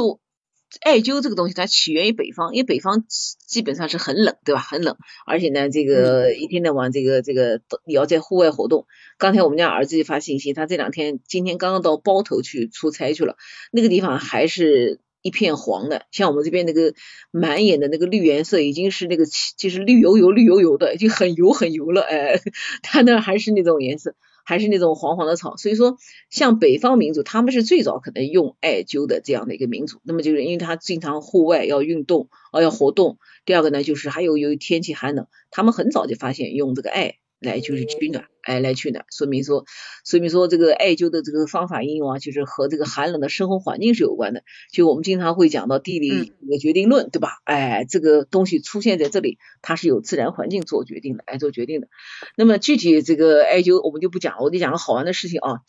[0.81, 3.05] 艾灸这个东西，它起源于北方，因为北方
[3.47, 4.61] 基本上是很冷，对吧？
[4.63, 8.87] 很冷，而且呢，这个一天到晚这个这个你要在户外活动。
[9.19, 13.37] 刚才我们家儿子就发信息，他这两天今天刚刚到包头去出差去了，
[13.71, 16.95] 那个地方还是一片黄的，像我们这边那个
[17.31, 19.27] 满眼的那个绿颜色，已经是那个
[19.59, 22.41] 就是绿油油、绿油油的，已经很油很油了，哎，
[22.83, 24.15] 他那还是那种颜色。
[24.45, 25.97] 还是那种黄黄的草，所以说
[26.31, 30.01] 像北方民族，他们是最早可能用艾灸的这样的一个民族。
[30.03, 33.19] 那么就是因为他经常户外要运动啊，要活动。
[33.45, 37.17] 第二个呢，就是还有由于天气寒冷，他们很早就发现用这个艾。
[37.43, 39.65] 来就是取暖，哎，来取暖，说明说，
[40.05, 44.43] 说明说这个艾灸的这个方法应用啊，就是和这个寒冷的生活环境是有关的。
[44.73, 47.41] 就我们经常会讲到地理的决定论，对吧？
[47.45, 51.89] 哎，这个东西出现在这里，它是有自然环境做决定的，来做决定的。
[52.37, 55.61] 那么具体这个艾灸我们就不讲了，我就讲个好玩的事情啊。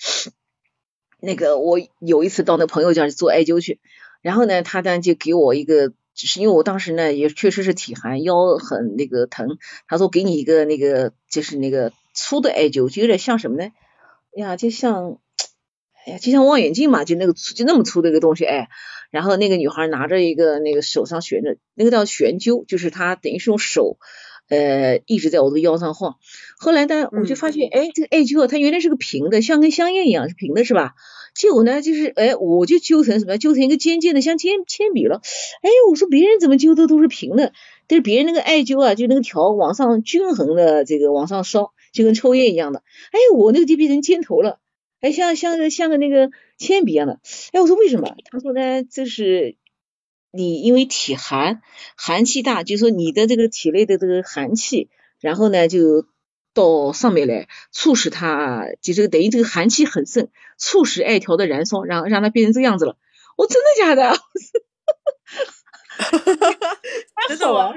[1.20, 3.80] 那个我有一次到那朋友家去做艾灸去，
[4.22, 5.94] 然后呢，他呢就给我一个。
[6.16, 9.58] 只是因为我当时呢，也确实是体寒，腰很那个疼。
[9.88, 13.72] 他说给你一个那个，就是那个粗的艾灸，就有点像什么呢？
[14.36, 15.20] 哎呀，就像，
[16.06, 18.70] 哎呀，就像望远镜嘛，就那个粗就那么粗的一个东西，哎。
[19.12, 24.00] 然后那个女孩拿着一个那个手上悬着，那个叫悬灸，就是她等于是用手
[24.50, 26.18] 呃一直在我的腰上晃。
[26.58, 30.94] 后来呢，我就发现，哎，这个艾灸它原来是个平的，像根香烟一样是平的，是吧？
[31.36, 33.38] 结果呢，就是哎，我就揪成什么？
[33.38, 35.22] 揪成一个尖尖的，像铅铅笔了。
[35.62, 37.54] 哎，我说别人怎么揪的都是平的，
[37.88, 42.84] 但是别人那个艾灸啊，就那个条往上均衡的这个往上烧，就跟抽烟一样的。
[43.12, 44.60] 哎，我那个就变成尖头了，
[45.02, 46.30] 哎，像像个像个那个
[46.60, 47.20] 铅笔一样的。
[47.52, 48.16] 哎，我说为什么？
[48.30, 49.56] 他说呢，这是
[50.34, 51.62] 你因为体寒，
[51.96, 54.90] 寒气大，就说你的这个体内的这个寒气，
[55.22, 56.06] 然后呢就。
[56.56, 62.96] 到上面来，促使它就是等于这个寒气很盛，促使艾条的燃烧，然后让它变成这个样子了。
[63.36, 64.16] 我真的假的？
[67.28, 67.74] 真的吗？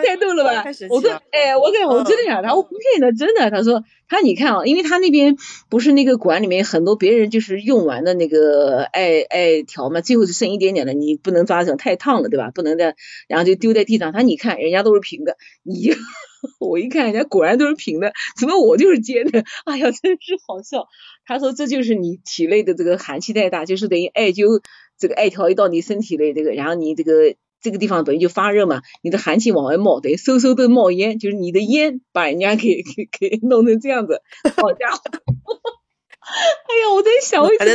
[0.00, 0.64] 太逗了吧！
[0.88, 2.54] 我说，哎，我跟我真的假的？
[2.54, 3.50] 我不骗你的，真的。
[3.50, 5.36] 他说，他你看啊，因为他那边
[5.68, 12.50] 不是那个馆里面很多别人就是用完的那个艾艾条嘛，最后就剩一点点了，你不能抓着太烫了，对吧？
[12.54, 12.94] 不能的，
[13.28, 14.12] 然后就丢在地上。
[14.12, 15.92] 他你看，人家都是平的，你
[16.58, 19.44] 我一看人家果然都是平的，怎么我就是尖的？
[19.66, 20.88] 哎呀，真是好笑。
[21.26, 24.60] 他说这就是你体内的这个寒气太大，就是等于艾灸
[24.98, 27.34] 这个艾条一到你身体内这个，然后你这个。
[27.62, 34.20] 这个地方等于就发热嘛，你的寒气往外冒，等于嗖嗖的冒烟，就是你的烟把人家给给给弄成这样子，
[34.56, 35.00] 好家伙！
[35.00, 37.68] 哎呀，我在想，我成怪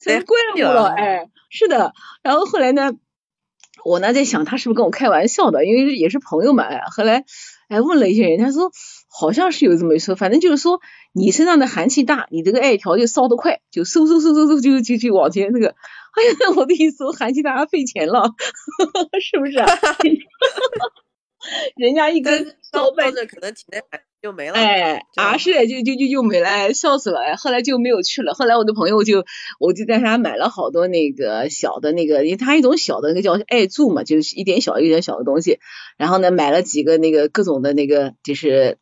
[0.00, 1.92] 成怪物了，哎，是的。
[2.22, 2.92] 然后后来呢，
[3.84, 5.66] 我呢在想，他是不是跟我开玩笑的？
[5.66, 6.64] 因为也是朋友嘛。
[6.64, 7.24] 哎后来，
[7.68, 8.70] 哎，问了一些人，他说
[9.08, 10.80] 好像是有这么一说，反正就是说
[11.12, 15.74] 你身上的寒气大，你这个艾条就烧得快，就嗖嗖嗖嗖嗖就就就往前那个。
[16.14, 18.34] 哎呀，我的意思，我寒气大家费钱了，
[19.20, 19.66] 是不是啊？
[21.76, 24.54] 人家一根烧半着，可能体内寒就没了。
[24.54, 28.34] 哎，啊，是的，就就就就没了，哎，笑死了，哎，后来就没有去了。
[28.34, 29.24] 后来我的朋友就，
[29.60, 35.60] 我就在他买了好多那个小的那个，因为他一种小的那个叫艾柱嘛，就是一点小一点小的东西。
[35.96, 38.78] 然后呢，买了几个那个各种的那个就是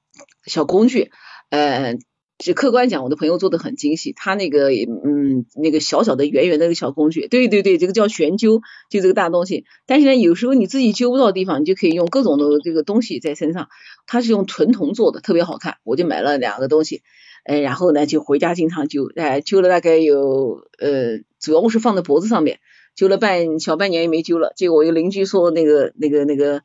[0.47, 1.11] 小工具，
[1.51, 2.01] 嗯。
[2.39, 9.65] 就客观讲，我的朋友做的很精细，他那个嗯那个小小的圆圆的那个小工具，对对对，这个叫悬灸，就这个大东西。
[9.87, 13.69] 但是呢，有时候你自己灸不到的地方，你就可以用各种的这个东西在身上。
[14.07, 17.01] 它是用纯铜做的，特别好看，我就买了两个东西，
[17.45, 22.59] 哎，然后呢就回家经常灸，哎，灸了大概有呃，主要是放在脖子上面，
[22.95, 24.53] 灸了半小半年也没灸了。
[24.57, 26.61] 结果我一个邻居说那个那个那个。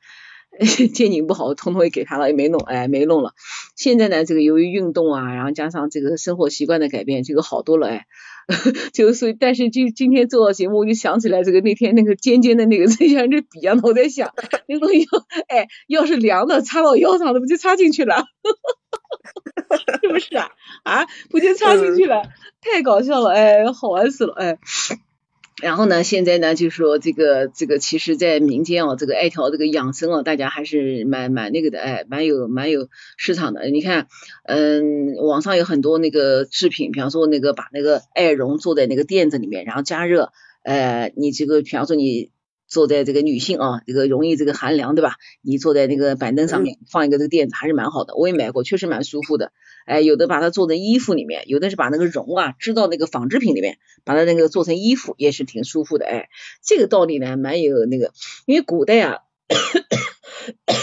[0.93, 3.33] 肩颈不好，通通也给他了，也没弄，哎，没弄了。
[3.75, 8.05] 现在呢，这个由于运动啊，然后加上这个生活习惯的改变，这个好多了，哎，
[8.93, 14.33] 就所以，但是就今天做到节目，我就想起来这个那天那个尖尖的那个，就像这笔啊，我在想，
[14.67, 15.07] 那东西，
[15.47, 18.25] 哎，要是凉的，插到腰上，那不就插进去了？
[20.01, 20.49] 是不是啊？
[20.83, 22.23] 啊，不就插进去了？
[22.61, 24.59] 太搞笑了，哎，好玩死了，哎。
[25.61, 33.65] 然后呢，现在呢，就是说这个这个，其实，在民间哦，这个艾条这个养生哦，大家还是蛮蛮那个的，哎，蛮有蛮有市场的。
[33.69, 34.07] 你看，
[34.43, 40.31] 嗯，网上有很多那个制品，比方说那个把那个艾绒做在那个垫子里面，然后加热，
[40.63, 42.31] 呃，你这个比方说你。
[42.71, 45.15] 坐在这个女性啊，这个容易这个寒凉，对吧？
[45.41, 48.15] 你坐在那个板凳上面放一个这个垫子，还是蛮好的。
[48.15, 49.51] 我也买过，确实蛮舒服的。
[49.85, 56.05] 哎，有的把它做成衣服里面，有的是把那个绒啊织到那个纺织品里面，把它那个做成衣服，也是挺舒服的。
[56.05, 56.29] 哎，
[56.63, 58.13] 这个道理呢，蛮有那个，
[58.45, 59.17] 因为古代啊。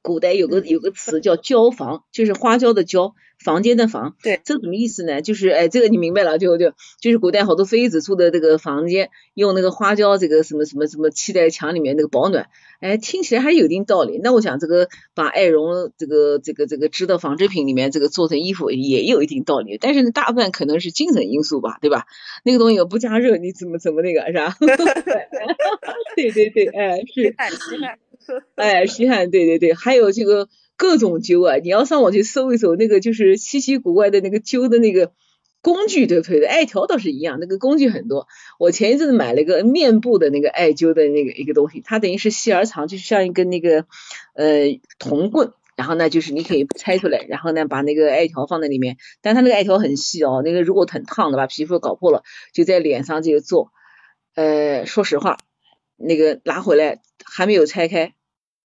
[0.00, 4.16] 古代有个有个词叫椒房，就是花椒的椒，房间的房。
[4.22, 5.22] 对，这什么意思呢？
[5.22, 12.48] 就是哎，这个你明白了就就就是古代好多妃子住的这个房间，用那个花椒这个什么什么什么砌在墙里面那个保暖，
[12.80, 14.18] 哎，听起来还是有一定道理。
[14.22, 19.78] 那我想这个把艾绒这个这个这个织到纺织品里面，这个做成衣服也有一定道理。
[19.80, 22.06] 但是呢，大部分可能是精神因素吧，对吧？
[22.44, 24.56] 那个东西不加热，你怎么怎么那个是吧？
[26.16, 27.34] 对对对，哎是。
[28.56, 35.12] 哎，稀罕，对对对，还有这个各种灸啊，你要上网去搜一搜，那个就是稀奇古怪的那个灸的那个
[35.60, 36.46] 工具，对不对？
[36.46, 38.28] 艾条倒是一样，那个工具很多。
[38.60, 43.86] 我前一阵子买了一个面部的那个艾灸的那个一个东西，它等于是细而长，就是像一根那个
[44.34, 52.22] 呃铜棍，然后呢就是你可以拆出来，然后呢把那个艾条放在里面，但它那个艾条很细哦，那个如果很烫的把皮肤搞破了，
[52.54, 53.72] 就在脸上就做。
[54.36, 55.38] 呃，说实话，
[55.96, 58.14] 那个拿回来还没有拆开。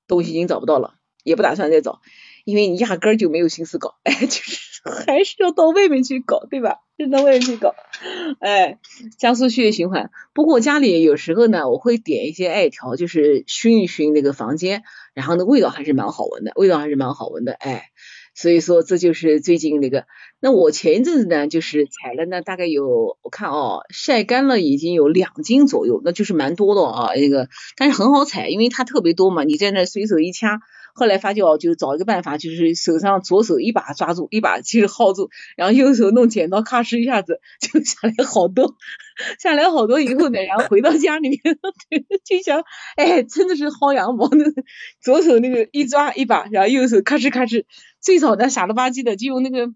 [0.05, 2.01] 东西已经找不到了，也不打算再找，
[2.45, 6.79] 因为你压根儿就没有心思搞， 哎，就是还是要到外面去搞，对吧？
[6.97, 7.73] 就到外面去搞，
[8.39, 8.79] 哎，
[9.17, 10.11] 加速血液循环。
[10.33, 14.83] 不过家里有时候呢，我会点一些艾条，就是熏一熏那个房间，
[15.13, 17.89] 然后呢，味道还是蛮好闻的，味道还是蛮好闻的，哎，
[18.33, 20.05] 所以说这就是最近那个。
[20.39, 27.13] 那我前一阵子呢，就是采了呢，大概有我看哦，晒干了已经有两斤左右，那就是蛮多的啊。
[27.15, 30.59] 那个，但是很好采，因为它特别多嘛，你在那随手一掐。
[30.95, 38.75] 后来发觉就找一个办法，就是手上左手一把抓住，一把其实薅住，然后右手弄剪刀，咔哧一下子就 下来好多，
[39.41, 41.39] 下来好多以后呢，然后回到家里面
[42.23, 42.63] 就想，
[42.95, 44.45] 哎，真的是薅羊毛的，
[45.01, 47.63] 左手那个一抓一把，然后右手咔哧咔哧，
[48.03, 49.73] 最早的傻了吧唧的就用那个。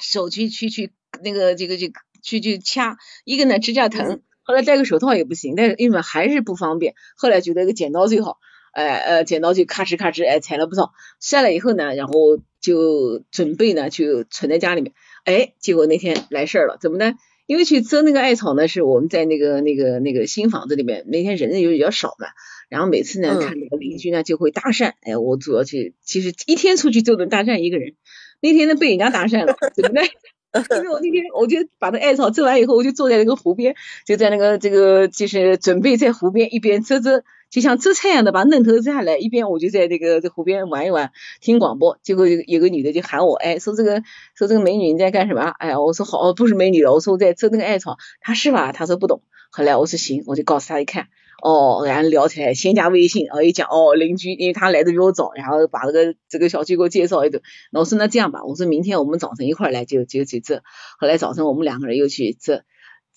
[0.00, 0.92] 手去去去
[1.24, 8.38] 那个这个这个去去掐一个呢指甲疼，后来戴个手套也不行，但是因为还是不方便，后来觉得个剪刀最好，
[8.74, 12.12] 哎呃剪刀就咔哧咔哧哎裁了不少，下来以后呢，然后
[12.60, 14.92] 就准备呢就存在家里面，
[15.24, 17.14] 哎结果那天来事儿了，怎么呢？
[17.48, 22.26] 因为去遮那个艾草呢是我们在那个那个那个新房子里面，那天人又比较少嘛，
[22.68, 27.94] 然后每次呢看那个邻居呢就会搭讪，哎我主要去其实一天出去就能搭讪一个人。
[28.42, 30.02] 那天呢被人家搭讪了，怎么的？
[30.76, 33.74] 因为我那天我就把那艾草遮完以后，我就坐在那个湖边，
[34.06, 41.98] 就在那个这个就是准备在湖边一边遮遮，就像遮菜一样的把嫩头摘下来，一边我就在那个在湖边玩一玩，听广播。
[42.02, 44.02] 结果有有个女的就喊我，哎，说这个
[44.34, 45.42] 说这个美女你在干什么？
[45.58, 47.96] 哎呀，我说好，不是美女了，我说我在摘那个艾草。
[48.20, 48.72] 她是吧？
[48.72, 49.22] 她说不懂。
[49.50, 51.08] 后来我说行，我就告诉她一看。
[51.40, 57.40] 哦，然后聊起来，先加微信，然后一讲哦，邻居，因为她来的比我早，然后把这个这个小区给我介绍一顿。
[57.72, 60.62] 我说那这样吧，我说明天我们早晨一块来就就去这。
[60.98, 62.64] 后来早晨我们两个人又去摘，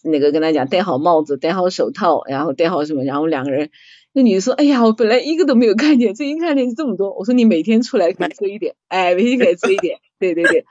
[0.04, 3.72] 那个跟她讲戴好帽子，戴好手套，然后戴好什么，然后两个人
[4.14, 7.14] 那女的说，哎呀，我本来一个都没有看见，最近看见这么多。
[7.14, 10.66] 我说你每天出来可以遮一点，哎，每天可以遮一点， 对对对。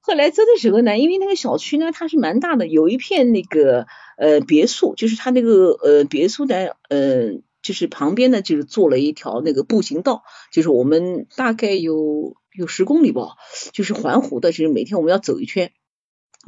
[0.00, 3.86] 后来遮的时候呢，因为那个小区呢它是蛮大的，有一片那个
[4.16, 10.22] 呃别墅，就是它那个呃别墅的呃就是旁边呢就是做了一条那个步行道，
[10.52, 13.30] 就是我们大概有有十公里吧，
[13.72, 15.72] 就是环湖的，就是每天我们要走一圈。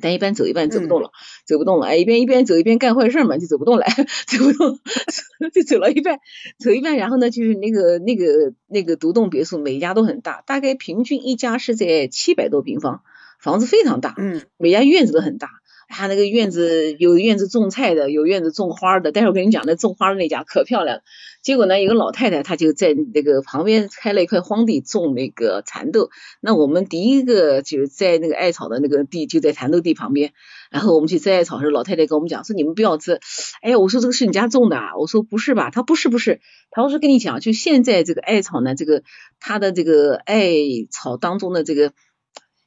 [0.01, 1.11] 但一般走一半走不动了，
[1.47, 3.85] 走不动了，哎，一边一边走一边干坏事嘛，就走不动了，
[4.27, 4.79] 走不动，
[5.53, 6.21] 就走了一半，
[6.59, 13.03] 走一半，然后呢，就是那个那个那个独栋别墅，每一家都很大，大概平均一家是在七百多平方，
[13.41, 15.49] 房子非常大，嗯，每家院子都很大。
[15.89, 19.11] 他那个院子有院子种菜的，有院子种花的。
[19.11, 21.01] 待会儿跟你讲，那种花的那家可漂亮。
[21.43, 26.11] 结果呢，一个老太太她就在那个旁边开了一块荒地种那个蚕豆。
[26.41, 30.33] 那我们第一个就是在那个艾草的那个地就在蚕豆地旁边。
[30.71, 33.19] 然后我们去摘艾草时候，老太太跟我们讲说：“你们不要摘。”
[33.63, 34.97] 哎呀，我说这个是你家种的啊？
[34.99, 35.71] 我说不是吧？
[35.71, 36.41] 她不是不是。
[36.71, 39.03] 她说跟你讲，就现在这个艾草呢，这个
[39.41, 40.53] 它的这个艾
[40.91, 41.93] 草当中的这个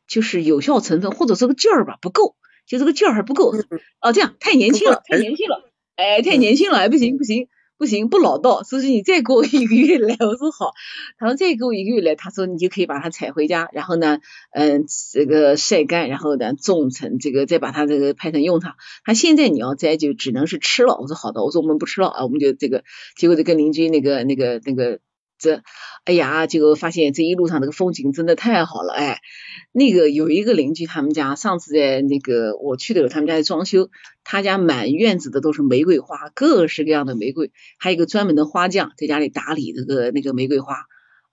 [0.08, 2.36] 就是有效成分或者这个劲儿吧不够。
[2.72, 3.54] 就这个劲儿还不够
[4.00, 10.72] 哦，这样太年轻了，太年轻了， 哎，太年轻了，哎，不行不行不行，不老道，所以你再给我一个月来，我说好，
[11.18, 14.20] 他说再给我一个月来，他说你就可以把它采回家，然后呢，
[14.54, 18.76] 嗯，这个晒干，然后呢种成这个，再把它这个派上用场。
[19.04, 22.86] 他现在你要摘就只能是吃了，我说好的，我说我们不吃了啊，我们就这个，
[23.18, 25.00] 结果就跟邻居那个那个那个。
[25.42, 25.64] 这，
[26.06, 29.20] 哎呀，结果发现这一路上那个风景真的太好了，哎，
[29.72, 33.89] 那个有一个邻居，他们家上次在那个我去的时候，他们家在装修，
[34.24, 40.76] 他家满院子的都是玫瑰花，各式各样的玫瑰，还有一个专门的花匠在家里打理这个那个玫瑰花，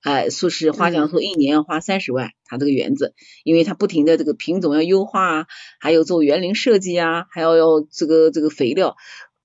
[0.00, 3.12] 哎，说是花匠说一年要花三十万，他这个园子，
[3.44, 5.46] 因为他不停的这个品种要优化啊，
[5.80, 8.96] 还有做园林设计啊，还要要这个这个肥料。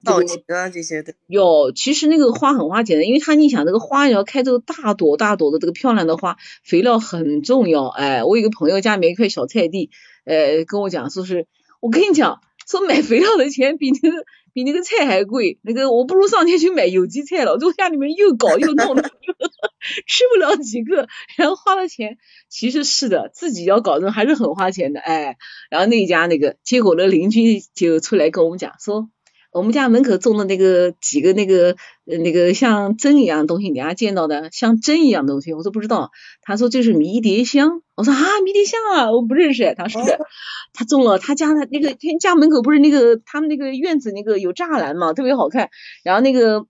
[0.04, 7.88] 造型啊这些的有，其实那个花很花钱的，因为他你想这个花要开这个大朵大朵的这个漂亮的花，肥料很重要。
[7.88, 9.90] 哎，我有个朋友家里面一块小菜地，
[10.26, 11.48] 呃，跟我讲说是，
[11.80, 17.58] 我跟你讲，说买肥料的钱比那个比那个菜还贵，那个我不如上街去买有机菜了。
[17.58, 19.04] 就家里面又搞又弄的，
[20.06, 22.18] 吃不了几个，然后花了钱，
[22.50, 25.00] 其实是的，自己要搞这还是很花钱的。
[25.00, 25.38] 哎，
[25.70, 29.10] 然后那家那个，结果那邻居就出来跟我们讲说。
[29.54, 31.76] 我们家门口种的那个几个那个
[32.06, 36.12] 那个像针一样的东西，你家见到的像针一样的东西，我说不知道。
[36.42, 39.74] 他说这是迷迭香，我说啊迷迭香啊，我不认识。
[39.78, 40.02] 他说
[40.74, 45.70] 他种了他家的那个他家门口不是那个他们那个院子那个有栅栏嘛，特别好看。
[46.04, 46.66] 然后那个。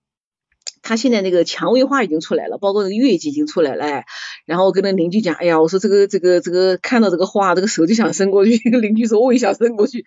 [0.85, 4.05] 他现在那个蔷薇花已经出来了，包括那个月季已经出来了，哎，
[4.45, 8.59] 然后我跟那邻居讲，哎呀，我说这个这个这个看到这个花，这个手就想伸过去。
[8.65, 10.03] 那 个邻居说我也想伸过去。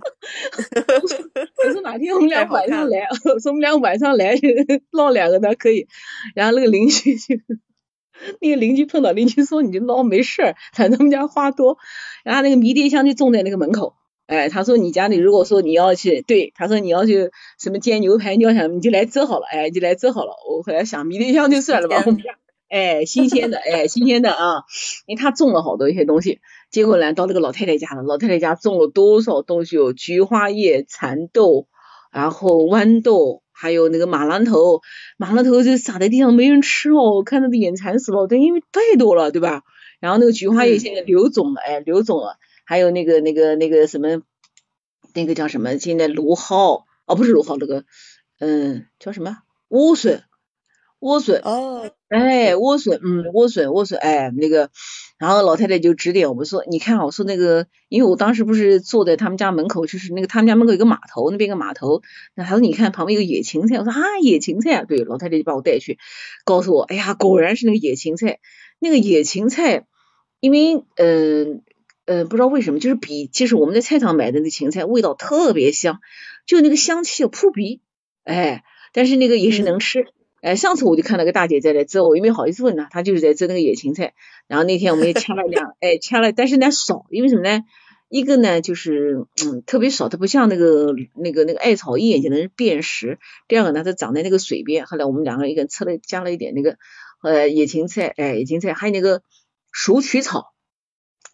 [1.66, 4.34] 我说哪天我们俩晚上来，我说我们俩晚上来
[4.92, 5.86] 唠两个呢可以。
[6.34, 7.36] 然后那个邻居就，
[8.40, 11.78] 那个邻居碰到邻居说你就唠没事儿，反正他们家花多。
[12.24, 13.94] 然后那个迷迭香就种在那个门口。
[14.26, 20.30] 哎，他说你家里如果说你要去，对，他说你要去什么煎牛排，你要想你就来遮好了，哎，就来遮好了。
[20.48, 22.04] 我后来想迷迭香就算了吧，
[22.68, 24.62] 哎，新鲜的，哎，新鲜的啊，
[25.06, 26.38] 因为他种了好多一些东西，
[26.70, 31.66] 结果呢到那个老太太家了，老太太家种了多少东西哦，菊花叶、蚕豆，
[32.12, 34.80] 然后豌豆，还有那个马兰头，
[35.18, 39.62] 马兰头就撒在地上没人吃哦，我看着都眼馋死了，对，因为太多了，对吧？
[40.00, 42.38] 然后那个菊花叶现在流种了，哎，流种了。
[42.64, 44.22] 还有那个那个那个什么，
[45.12, 45.76] 那个叫什么？
[45.78, 47.84] 现在芦蒿哦，不是芦蒿，那个
[48.38, 49.38] 嗯，叫什么？
[49.68, 50.22] 莴笋，
[51.00, 54.70] 莴笋哦，哎，莴笋，嗯，莴笋，莴笋，哎，那个，
[55.18, 62.02] 然后老太太就指点我们说，你看，我说那个，因为我当时不是坐在他们家门口，就是那个他们家门口有个码头，那边个码头，
[62.34, 65.98] 那他说你看旁边有个野芹菜，我说啊，野芹菜啊，对，老太太就把我带去，
[66.44, 68.38] 告诉我，哎呀，果然是那个野芹菜，
[68.78, 69.86] 那个野芹菜，
[70.40, 71.62] 因为嗯。
[72.06, 76.00] 呃，不知道为什么，就是比就是我们在菜场买的那芹菜味道特别香，
[76.44, 77.82] 就那个香气扑鼻，
[78.24, 80.06] 哎，但是那个也是能吃，
[80.40, 84.14] 哎，上次我就看到个大姐在那摘，我又没好意思问她，她就是在摘那个野芹菜，
[84.46, 87.62] 然后那天我们也掐了两， 哎，掐了，但是呢少，因为什么呢？
[88.08, 93.18] 一个呢就是嗯特别少，它不像那个那个那个艾草一眼就能辨识，
[93.48, 96.76] 第二个呢它长在那个水边，后来我们两个人一个人吃了加了一点那个
[97.22, 99.22] 呃野芹菜，哎野芹菜还有那个
[99.70, 100.52] 鼠曲草。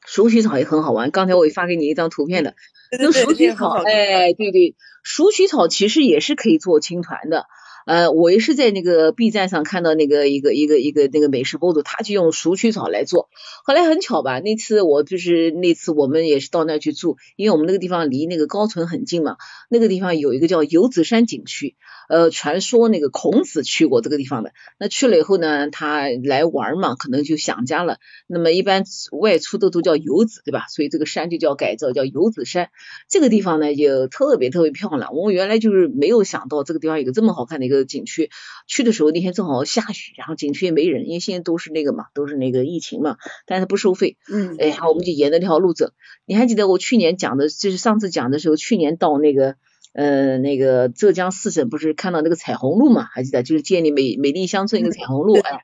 [0.09, 2.55] 鼠曲草也很好玩，刚才我也发给你一张图片的，
[2.97, 7.47] 那鼠曲草，哎，对对，鼠曲草其实也是可以做青团的，
[7.87, 13.29] 呃，我也是在那个 B 站上看到那个一个一个一个那个美食博主，他就用鼠曲草来做。
[13.65, 19.37] 后来很巧吧，那次我就是那次我们也是到那儿去住，因为我们那个地方离那个高淳很近嘛，
[19.71, 21.77] 那个地方有一个叫游子山景区，
[22.09, 24.51] 呃，传说那个孔子去过这个地方的。
[24.81, 27.99] 那去了以后呢，他来玩嘛，可能就想家了。
[28.27, 28.83] 那么一般
[29.13, 30.65] 外出的都叫游子，对吧？
[30.75, 32.71] 所以这个山就叫改造叫游子山。
[33.09, 35.15] 这个地方呢就特别特别漂亮。
[35.15, 38.31] 我原来就是没有想到这个地方有个这么好看的一个景区。
[38.67, 43.17] 去的时候那天正好下雨，然后景区也没人，因为现在都是那个嘛，都是那个疫情嘛，
[43.47, 44.17] 但是不收费。
[44.33, 44.57] 嗯。
[44.59, 45.91] 哎，呀，我们就沿着那条路走。
[46.25, 49.57] 你还记得我去年讲的，就是上次讲的时候，去年到那个
[49.93, 53.05] 呃那个浙江四省不是看到那个彩虹路嘛？
[53.13, 55.39] 还记得就是建立美美丽乡村一个彩虹路。
[55.39, 55.61] 哎，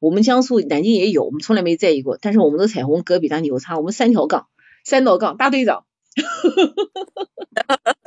[0.00, 2.18] 我们江苏南京也有，我们从来没在意过。
[2.20, 4.48] 但是我们的彩虹隔比它牛叉，我们三条杠，
[4.84, 5.84] 三道杠，大队长。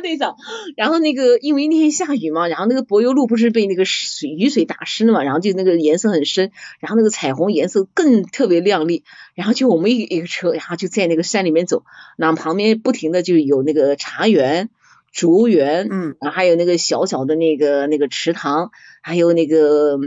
[0.00, 0.36] 队长，
[0.76, 11.84] 然后那个因为那天下雨嘛，然后那个柏油路不是被那个水雨水打湿了嘛，然后就那个颜色很深，然后那个彩虹颜色更特别亮丽，然后就我们一一个车，然后就在那个山里面走，
[12.16, 14.70] 然后旁边不停的就有那个茶园、
[15.12, 18.70] 竹园，嗯，然后还有那个小小的那个那个池塘，
[19.02, 19.98] 还有那个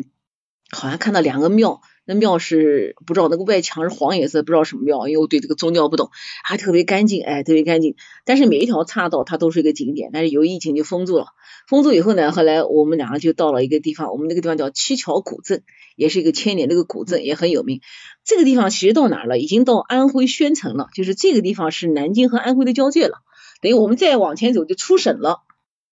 [0.71, 1.81] 好像看到两个庙。
[2.05, 6.09] 那庙是不知道那个外墙是黄颜色，不知道什么庙，因为我对这个宗教不懂，
[6.43, 7.95] 还特别干净，哎，特别干净。
[8.25, 11.27] 但是每一条岔道它都是一个景点，但是有疫情就封住了。
[11.67, 15.63] 封住以后呢，后来我们两个就到了一个地方，我们那个地方叫七桥古镇，
[15.95, 17.81] 也是一个千年那个古镇，也很有名。
[18.25, 19.37] 这个地方其实到哪了？
[19.37, 23.19] 已经到安徽宣城了，就是这个地方是南京和安徽的交界了。
[23.61, 25.41] 等于我们再往前走就出省了。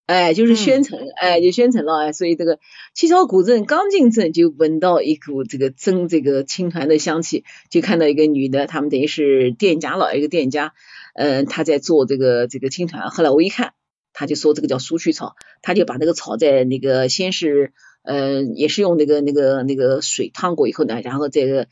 [0.06, 2.58] 哎，就是宣城，哎，就宣城了，哎，所以这个
[2.92, 10.74] 七桥古镇刚进镇就闻到一股这个蒸这个青团的香气，就看到一个女的，他们等于是店家了，一个店家，
[11.14, 13.08] 嗯，她在做这个这个青团。
[13.08, 13.72] 后来我一看，
[14.12, 21.66] 她就说这个叫苏曲草，她就把那个草在那个先是，嗯，也是用那个那个那个水烫过以后呢，然后这个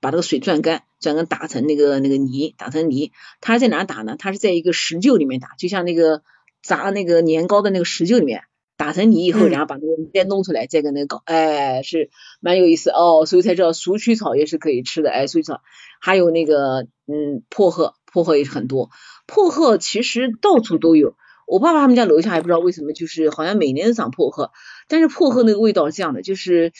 [0.00, 3.12] 把那个水攥干，攥干打成那个那个泥，打成泥。
[3.42, 4.16] 他在哪打呢？
[4.18, 6.22] 她是在一个石臼里面打，就像那个。
[6.66, 8.42] 砸那个年糕的那个石臼里面
[8.76, 12.10] 打成泥以后，然后把那个再弄出来，再跟那个搞，哎，是
[12.40, 13.24] 蛮有意思哦。
[13.24, 15.60] 所以才知道鼠曲草也是可以吃的，哎，鼠曲草
[16.00, 18.90] 还有那个嗯薄荷，薄荷也是很多。
[19.26, 24.50] 薄荷其实到处都有，我爸爸他们家楼下还不知道为什么，就是好像每年都长薄荷，
[24.88, 26.72] 但是薄荷那个味道是这样的，就是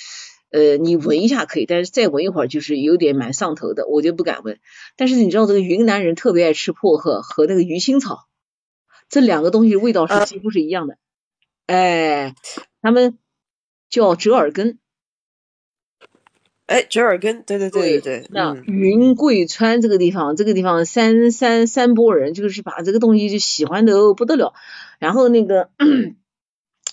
[0.50, 4.58] 呃你闻一下可以，但是再闻一会儿就是有点蛮上头的，我就不敢闻。
[4.96, 8.26] 但是你知道这个云南人特别爱吃薄荷和那个鱼腥草。
[9.08, 10.98] 这两个东西味道是几乎是一样的，
[11.66, 12.34] 哎，
[12.82, 13.18] 他们
[13.88, 14.78] 叫折耳根，
[16.66, 18.26] 哎，折耳根，对对对对对。
[18.30, 24.54] 那云贵川这个地方，这个地方三三三波人就是把这个东西就喜欢的不得了，
[24.98, 25.70] 然后那个。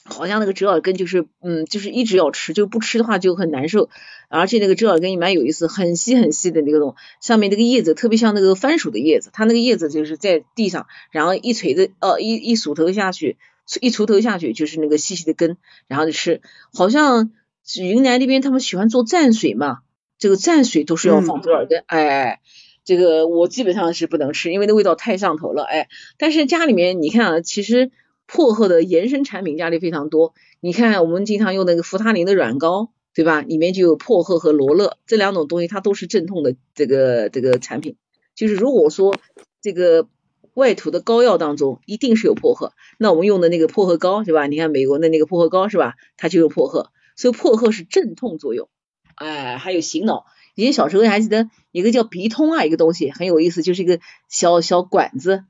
[0.05, 3.89] 好像那个折耳根就是，嗯，就是一直要吃，就不吃的话就很难受。
[4.27, 13.37] 而且那个折耳根也蛮有意思，很细很细的那种，上面那个叶子特别像那个番薯的叶子，它那个叶子就是在地上，然后一锤子，哦，一一锄头下去，
[13.79, 15.55] 一锄头下去就是那个细细的根，
[15.87, 16.41] 然后就吃。
[16.73, 17.31] 好像
[17.79, 19.79] 云南那边他们喜欢做蘸水嘛，
[20.17, 22.41] 这个蘸水都是要放折耳根，哎，
[22.83, 25.87] 这个我基本上是不能吃，因为那味道太上头了，哎。
[26.17, 27.91] 但是家里面你看啊，其实。
[28.27, 33.41] 薄荷的延伸产品家里非常多，你看我们经常用那个扶他林的软膏，对吧？
[33.41, 37.97] 里面就有薄荷和罗勒这两种东西，它都是镇痛的这个这个产品。
[38.35, 39.15] 就是如果说
[39.61, 40.07] 这个
[40.55, 44.47] 外涂的膏药当中一定是有薄荷，那我们用的那个薄荷膏，是吧？
[44.47, 45.95] 你看美国的那个薄荷膏是吧？
[46.17, 48.69] 它就有薄荷，所以薄荷是镇痛作用。
[49.15, 50.25] 哎，还有醒脑。
[50.55, 53.99] 以前小时候还记得一个叫鼻通啊，一个东西很有意思，就是一个
[54.29, 55.43] 小小管子，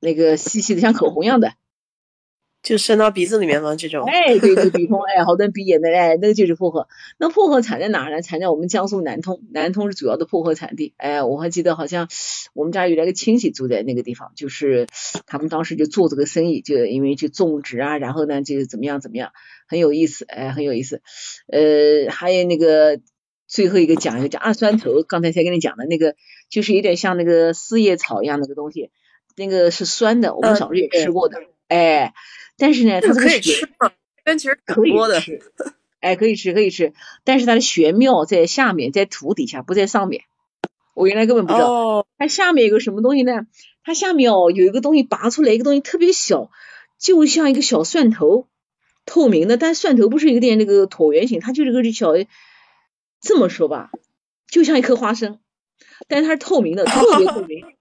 [0.00, 1.52] 那个细细的像口红一样的。
[2.62, 3.74] 就伸到鼻子里面吗？
[3.74, 4.04] 这种？
[4.06, 6.88] 哎，对对，鼻通，哎，好多人鼻炎的，哎，那个就是薄荷。
[7.18, 8.20] 那薄荷产在哪儿呢？
[8.20, 10.92] 产在我们江苏南通，南通是主要的薄荷产地。
[10.98, 12.08] 哎，我还记得好像
[12.52, 14.88] 我们家有来个亲戚住在那个地方，就是
[15.26, 19.32] 他们当时就做这个生意，就因为就种植啊，然后呢就怎么样怎么样，
[19.66, 21.00] 很有意思，哎，很有意思。
[21.50, 23.00] 呃，还有那个
[23.48, 26.14] 最后一个讲一个叫二酸头，刚才才跟你讲的那个，
[26.50, 28.90] 就是有点像那个四叶草一样那个东西，
[29.34, 31.38] 那个是酸的，我们小时候也吃过的，
[31.68, 32.12] 哎。
[32.60, 33.90] 但是呢，它可以吃吗？
[34.22, 35.40] 但其实可以吃，
[36.00, 36.92] 哎，可以吃，可以吃。
[37.24, 40.24] 但是它的玄妙在下面，在土底下，不在上面。
[40.92, 43.46] 我原来根本不知道，它下面有个什么东西呢？
[43.82, 46.50] 它下面哦有一个东西拔出来，一个东西特别小，
[46.98, 48.46] 就像一个小蒜头，
[49.06, 49.56] 透明的。
[49.56, 52.12] 但蒜头不是有点那个椭圆形，它就是个小，
[53.22, 53.90] 这么说吧，
[54.50, 55.38] 就像一颗花生，
[56.08, 57.64] 但是它是透明的，特别透明。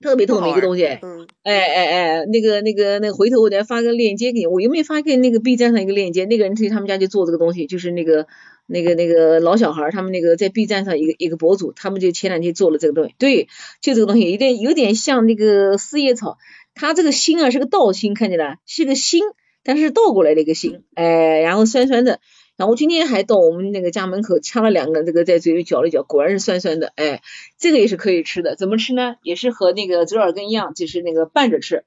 [0.00, 6.24] 特别透明一个东西，嗯，哎哎哎，那个那个那个，回头我再发个链接给你，我又没发给那个 B 站上一个链接？
[6.24, 8.26] 那个人去他们家就做这个东西，就是那个
[8.66, 13.48] 那个那个老小孩他们那个在 B 站上一个一个博主，他们就前两天做了这个东西，对，
[13.82, 16.38] 就这个东西有点有点像那个四叶草，
[16.74, 19.22] 它这个心啊是个倒心，看见了，是个心，
[19.62, 22.20] 但是倒过来的一个心，哎，然后酸酸的。
[22.60, 27.22] 然后我今天还到我们那个家门口掐了两个，这个在嘴里嚼了嚼，果然是酸酸的，哎，
[27.58, 29.16] 这个也是可以吃的，怎么吃呢？
[29.22, 31.86] 也是和那个折耳根一样，就是那个拌着吃，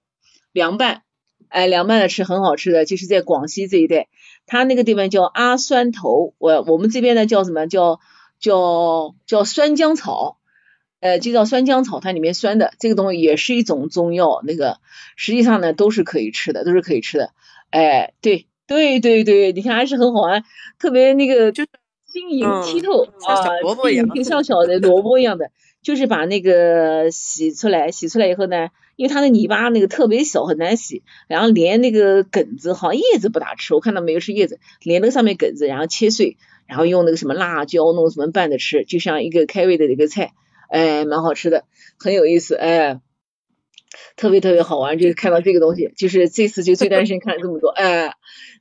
[0.52, 1.04] 凉拌，
[1.48, 4.08] 哎，凉拌着吃很好吃的，就是在广西这一带，
[4.48, 7.68] 它那个地方叫阿酸头，我我们这边呢叫什么？
[7.68, 8.00] 叫
[8.40, 10.40] 叫叫酸浆草，
[11.02, 14.80] 呃，就叫酸浆草，它里面酸的，这个东西也是一种中药，那个
[15.16, 17.30] 实际上呢都是可以吃的，都是可以吃的，
[17.70, 18.48] 哎，对。
[18.68, 20.44] 对对对，你看还是很好玩，
[20.80, 21.70] 特别那个就是
[22.06, 23.10] 晶莹剔透啊，
[24.24, 25.52] 像小的萝卜一样的，
[25.82, 40.32] 就是把那个洗出来，洗出来以后呢，因为它的泥巴那个特别小，很难洗，然后连那个梗子，好像叶子不大吃，我看到没有吃叶子，连那个上面梗子，然后切碎，然后用那个什么辣椒弄什么拌着吃，就像一个开胃的一个菜，
[40.70, 41.66] 哎，蛮好吃的，
[42.00, 43.02] 很有意思，哎。
[44.16, 48.16] 特别特别好玩，就是看到这个东西，就是这次就这段时间看了这么多，哎，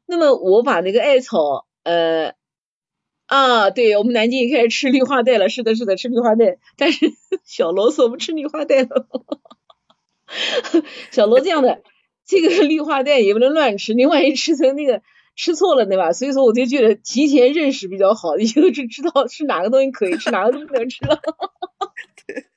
[0.06, 2.34] 那么我把那个艾草，呃，
[3.26, 7.12] 啊，对我们南京也开始吃绿化带了，是的，是的，吃绿化带，但是
[7.44, 9.06] 小罗说我们吃绿化带了，
[11.10, 11.82] 小罗这样的，
[12.26, 15.02] 这个绿化带也不能乱吃，你万一吃成那个
[15.36, 16.12] 吃错了，对吧？
[16.12, 21.20] 所以说我就觉得提前认识比较好，以后就知道是哪个东西可以吃，哪个东西不能吃了。
[22.34, 22.44] 哎，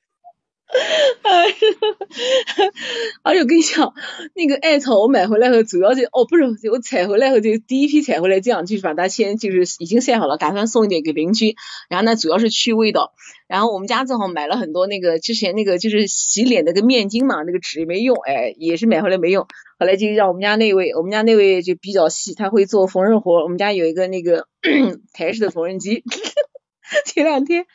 [3.23, 3.93] 而且我跟你讲，
[4.36, 11.55] 那个艾草我买回来后，主要就哦不是，我采回来后就第一批采回来这样，就是把它先就是已经晒好了，打算送一点给邻居。
[11.89, 13.13] 然后呢，主要是去味道。
[13.47, 19.47] 然后我们家正好买了很多那个之前那个就是洗脸那个面巾嘛，那个纸也没用，哎，也是买回来没用。
[19.80, 23.43] 后来就让我们家那位，我们家那位就比较细，他会做缝纫活。
[23.43, 24.47] 我们家有一个那个
[25.13, 26.03] 台式的缝纫机，
[27.05, 27.65] 前两天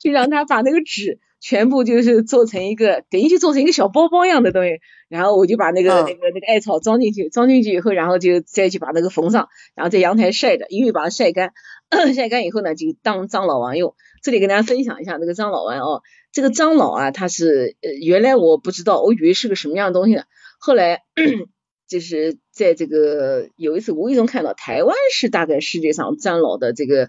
[0.00, 1.18] 就让他把那个纸。
[1.40, 4.78] 全部就是做成一个，等于就做成一个小包包一样的东西，
[5.08, 11.52] 然后我就把那个那个那个艾草装进去，装进去以后，然后就再去把那个缝上，然后在阳台晒着，因为把它晒干，
[12.14, 13.94] 晒干以后呢，就当樟脑丸用。
[14.22, 20.24] 这里跟大家分享一下那个樟脑丸哦，这个樟脑啊，它是呃原来我不知道，我以为是个什么样的东西呢，
[20.58, 21.00] 后来
[21.88, 27.08] 就是在这个有一次无意中看到，台湾是大概世界上樟脑的这个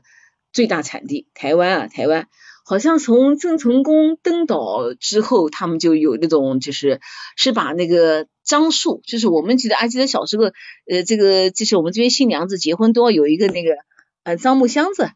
[0.54, 2.30] 最大产地，台湾啊，台湾。
[2.64, 7.02] 好像从郑成功登岛之后，他们就有那种，就是
[7.36, 10.46] 是把那个樟树，就是我们记得，还记得小时候，
[10.90, 13.76] 呃，这个就是我们这边新娘子结婚都要有一个那个
[14.24, 15.10] 呃樟木箱子。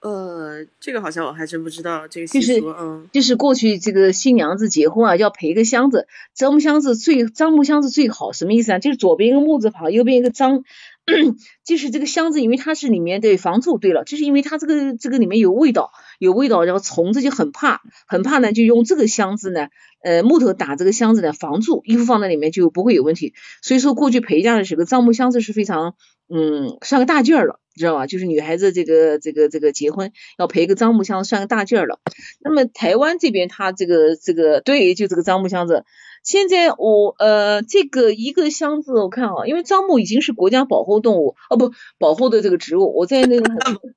[0.00, 8.78] 呃，这个好像我还真不知道这个习俗，嗯，就是过去这个新娘子结婚啊，要陪一个箱子，樟木箱子最樟木箱子最好，什么意思啊？
[8.78, 10.62] 就是左边一个木字旁，右边一个樟。
[11.64, 19.68] 就是这个箱子，因为它是里面的房住，对了，就是因为它这个这个里面有味道，有味道，然后虫子就很怕，很怕呢，就用这个箱子呢，
[20.02, 23.32] 呃，木头打这个箱子呢防住，衣服放在里面就不会有问题。
[23.62, 25.94] 所以说过去陪嫁的时候，樟木箱子是非常，
[26.28, 28.06] 嗯，算个大件儿了，你知道吧？
[28.06, 32.00] 就是女孩子这个这个这个结婚要陪个樟木箱，算个大件儿了。
[32.40, 35.84] 那么台湾这边它这个这个对，就这个樟木箱子。
[36.28, 43.50] 现在我呃这个一个箱子我看啊，因为樟木已经是国家保护动物哦不保护的这个植物，我在那个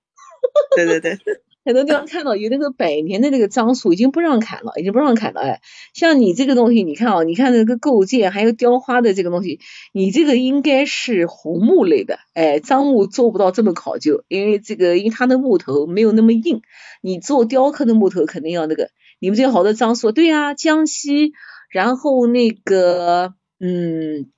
[0.78, 1.18] 对对对
[1.66, 5.60] 很多地方看到有那个百年的那个樟树已经不让砍了，已经不让砍了哎，
[5.94, 9.60] 像你这个东西你看啊，你看那个构件还有雕花的这个东西，
[9.92, 16.62] 你这个应该是红木类的哎，樟木做不到这么考究，因为这个因为它的木头没有那么硬，
[17.02, 21.34] 你做雕刻的木头肯定要那个，你们这好多樟树对啊，江西。
[21.72, 24.30] 然后那个，嗯，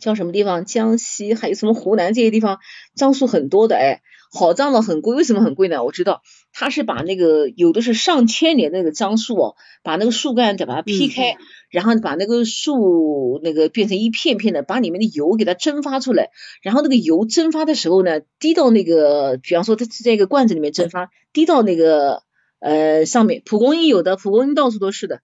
[0.00, 0.64] 叫什么地方？
[0.64, 2.58] 江西还有什么湖南这些地方，
[2.96, 4.00] 樟树很多的，哎，
[4.32, 5.84] 好樟脑很贵，为什么很贵呢？
[5.84, 11.36] 我知道，他是把那个有的是上千年那个樟树哦，把那个树干再把它劈开，
[11.68, 16.30] 然后把那个树那个变成一片片的，把里面的油给它蒸发出来，
[16.62, 22.22] 然后那个油蒸发的时候呢，滴到那个，比方说它是在一个罐子里面蒸发，滴到那个
[22.58, 25.20] 呃上面，蒲公英有的，蒲公英到处都是的。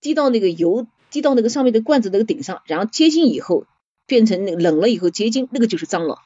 [0.00, 3.66] 滴到那个油，滴到那个上面的罐子那个顶上，然后结晶以后
[4.06, 6.18] 变成那冷了以后结晶，那个就是樟脑。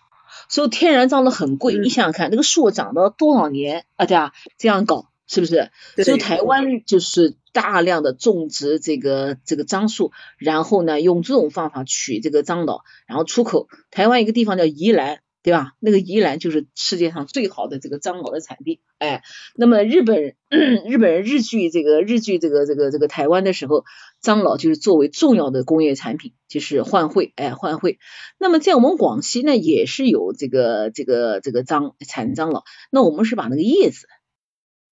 [0.48, 4.04] 所以天然樟脑很贵，你想想看，那个树长到多少年啊？
[4.04, 5.70] 对啊，这样搞是不是？
[6.02, 13.68] 所以台湾就是大量的种植这个这个樟树，然后呢用这种方法取这个樟脑，然后出口。
[13.90, 15.74] 台湾一个地方叫宜兰，对吧？
[15.78, 19.22] 那个宜兰就是世界上最好的这个樟脑的产地，哎，
[19.54, 20.34] 那么日本
[20.88, 23.84] 日本人日据这个日据这个这个这个台湾的时候，
[24.22, 27.98] 樟脑就是作为重要的工业产品，就是换汇，哎，换汇。
[28.38, 34.08] 那么在我们广西呢，也是有这个这个这个樟产樟脑，那我们是把那个叶子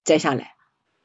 [0.05, 0.53] 摘下来。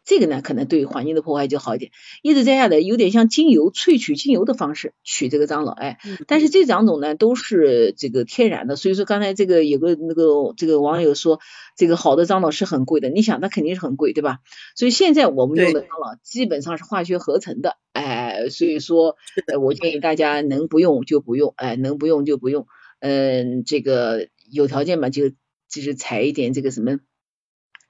[0.08, 1.92] 这个呢，可能对环境的破坏就好一点。
[2.22, 5.98] 叶子摘下来，有点像精油萃取精油的方式取这个樟脑，哎，
[6.28, 11.42] 但是这两种呢都是这个天然的，所以说刚才这个有个那个这个网友说，
[11.76, 14.38] 这个好的樟脑是很贵的，你想它肯定是很贵，对吧？
[14.78, 19.18] 所以现在我们用的樟脑基本上是化学合成的，哎，所以说
[19.62, 22.66] 我建议大家能不用就不用，哎，能不用就不用，
[23.02, 25.32] 嗯，这个有条件嘛就
[25.68, 27.00] 就是采一点这个什么。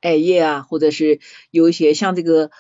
[0.01, 1.19] 艾叶啊，或者是
[1.51, 2.51] 有一些像这个，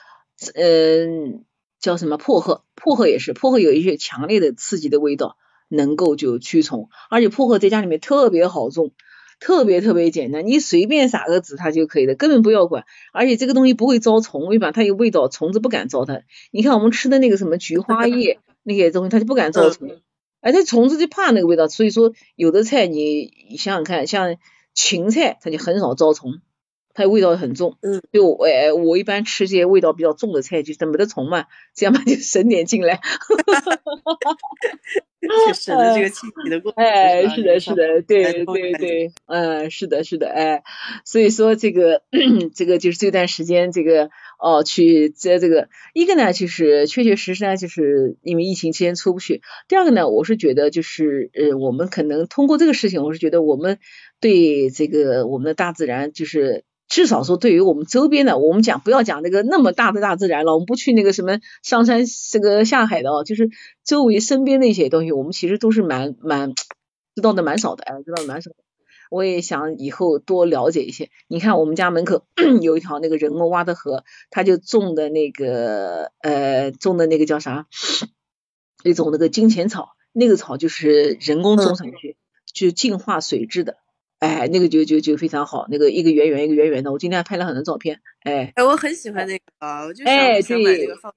[0.55, 1.43] 嗯，
[1.79, 2.63] 叫什么薄荷？
[2.75, 6.89] 薄荷也是，薄荷有一些强烈的刺激的味道，能够就驱虫。
[7.09, 8.91] 而且薄荷在家里面特别好种，
[9.39, 12.85] 特别特别简单，你随便撒个籽它就可以的，根本不要管。
[13.13, 14.71] 而且这个东西不会招虫，为啥？
[14.71, 16.21] 它有味道，虫子不敢招它。
[16.51, 20.01] 你看我们吃的那个什么菊花叶那些东西，它就不敢招虫，
[20.41, 21.67] 哎，它虫子就怕那个味道。
[21.67, 24.37] 所以说，有的菜你想想看，像
[24.73, 26.41] 芹菜，它就很少招虫。
[26.97, 28.47] 它味道很重，嗯，就我
[28.83, 31.45] 我一般吃些味道比较重的菜，就是没得虫嘛，
[31.75, 36.81] 这样嘛就省点进来，哈哈哈哈哈，省了这个清洗的过程。
[36.83, 40.63] 哎，是的，是的，对对对，嗯，是的，是的，哎，
[41.05, 42.01] 所以说这个
[42.55, 53.77] 这个就是这段时间这个哦去在这个一个呢就是确确实实呢就是因为疫情期间出不去，第二个呢我是觉得就是呃我们可能通过这个事情，我是觉得我们
[54.19, 56.63] 对这个我们的大自然就是。
[56.89, 63.49] 至少说，对于我们周边的，我们讲不要讲那个那么大的大自然了，我们不去那个什么上山这个下海的哦，就是
[63.83, 66.53] 周围身边的一些东西，我们其实都是蛮蛮
[67.13, 68.55] 知道的蛮少的，哎，知道的蛮少的。
[69.11, 71.09] 我也想以后多了解一些。
[71.27, 72.23] 你看我们家门口
[72.61, 77.67] 有一条那个人工挖的河，他就种的那个呃种的那个叫啥？
[78.85, 82.15] 一种那个金钱草，那个草就是人工种上去，
[82.53, 83.75] 就净化水质的。
[84.19, 88.01] 哎，那个就就就非常好，那个一个圆圆一个圆圆的，我今天还拍了很多照片。
[88.23, 89.43] 哎，哎，我很喜欢那个，
[89.87, 91.13] 我就想想买那个放。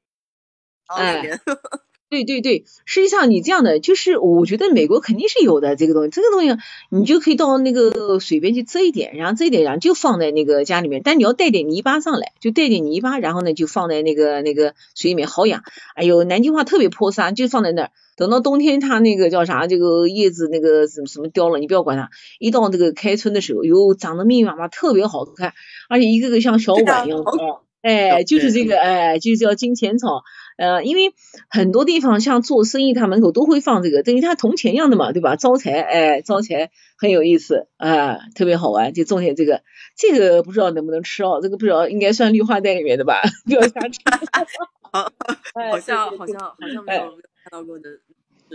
[0.86, 1.22] 哎，
[2.10, 15.62] 对对对，实际上你这样的，就是我觉得美国肯定是有的这个东西，这个东西你就可以到那个水边去摘一点，然后摘一点，然后就放在那个家里面，但你要带点泥巴上来，就带点泥巴，然后呢就放在那个那个水里面好养。
[15.94, 17.90] 哎呦，南京话特别泼洒，就放在那儿。
[18.16, 19.68] 等到冬天，它那个叫啥？
[19.68, 22.10] 这个叶子那个什么什么掉了，你不要管它。
[22.40, 25.52] 一到这个开春的时候，哟，长得密密麻麻，特别好看，
[25.88, 27.22] 而且一个个像小碗一样。
[27.82, 30.22] 哎，就是这个，哎，就叫金钱草。
[30.58, 31.14] 呃，因为
[31.48, 35.36] 很多地方像做生意，他门口都会放这个，等于他铜钱一样的嘛，对吧？
[35.36, 39.62] 招财，哎，招财很有意思啊，特别好玩，就种点这个。
[39.96, 43.22] 这个不知道能不能吃哦，这个不知道应该算绿化带里面的吧？
[43.44, 44.00] 不要瞎吃。
[44.92, 47.88] 好像好像好像没有看到过的。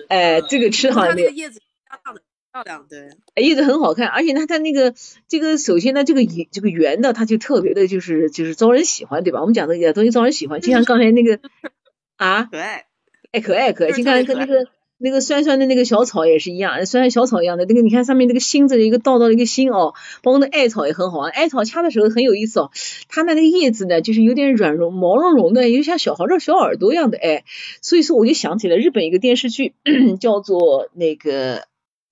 [0.10, 1.60] 哎，这个吃好像那个叶子
[1.90, 2.22] 大的
[2.56, 3.10] 漂亮，对。
[3.34, 4.94] 哎，叶子很好看，而且它它那个
[5.28, 9.42] 这个首先呢，这个圆这个圆的，它就特别的就是就是招人喜欢，对吧？
[9.42, 11.42] 我们讲的个东西招人喜欢，就像刚才那个
[12.16, 12.86] 啊，可爱，
[13.34, 14.68] 哎，可爱可爱，就看跟那个。
[14.98, 17.66] 那个酸酸的那个小草也是一样，酸酸小草一样的。
[17.66, 19.94] 那个你看上面那个心字的一个道道的一个心哦，
[20.24, 21.30] 包括那艾草也很好啊。
[21.30, 22.72] 艾草掐的时候很有意思哦，
[23.10, 27.44] 它那个叶子呢就是有点软绒毛茸茸的，有像小孩的小耳朵一样的哎。
[27.82, 29.74] 所以说我就想起了日本一个电视剧，
[30.22, 31.66] 叫做那个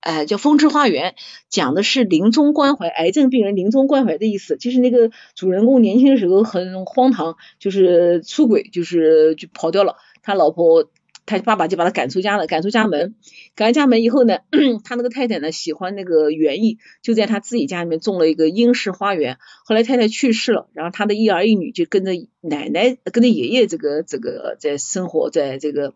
[0.03, 1.11] 哎叫《风之花园》，
[1.49, 4.57] 讲的是临终关怀癌症病人临终关怀的意思。
[4.57, 10.89] 就是那个主人公年轻的时候很荒唐，就是出轨，就是就跑掉了，他老婆。
[11.25, 13.15] 他爸爸就把他赶出家了，赶出家门，
[13.55, 14.39] 赶出家门以后呢，
[14.83, 19.37] 他那个太太呢喜欢那个园艺，就在他自己家里面种了一个英式花园。
[19.63, 25.93] 后来太太去世了，然后他的一儿一女就跟着奶奶，跟着爷爷这个这个在生活在这个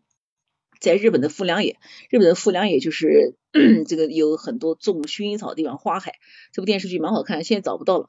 [0.79, 1.77] 在日本的富良野。
[2.09, 3.35] 日本的富良野就是
[3.87, 6.13] 这个有很多种薰衣草的地方，花海。
[6.51, 8.07] 这部电视剧蛮好看，现在找不到了。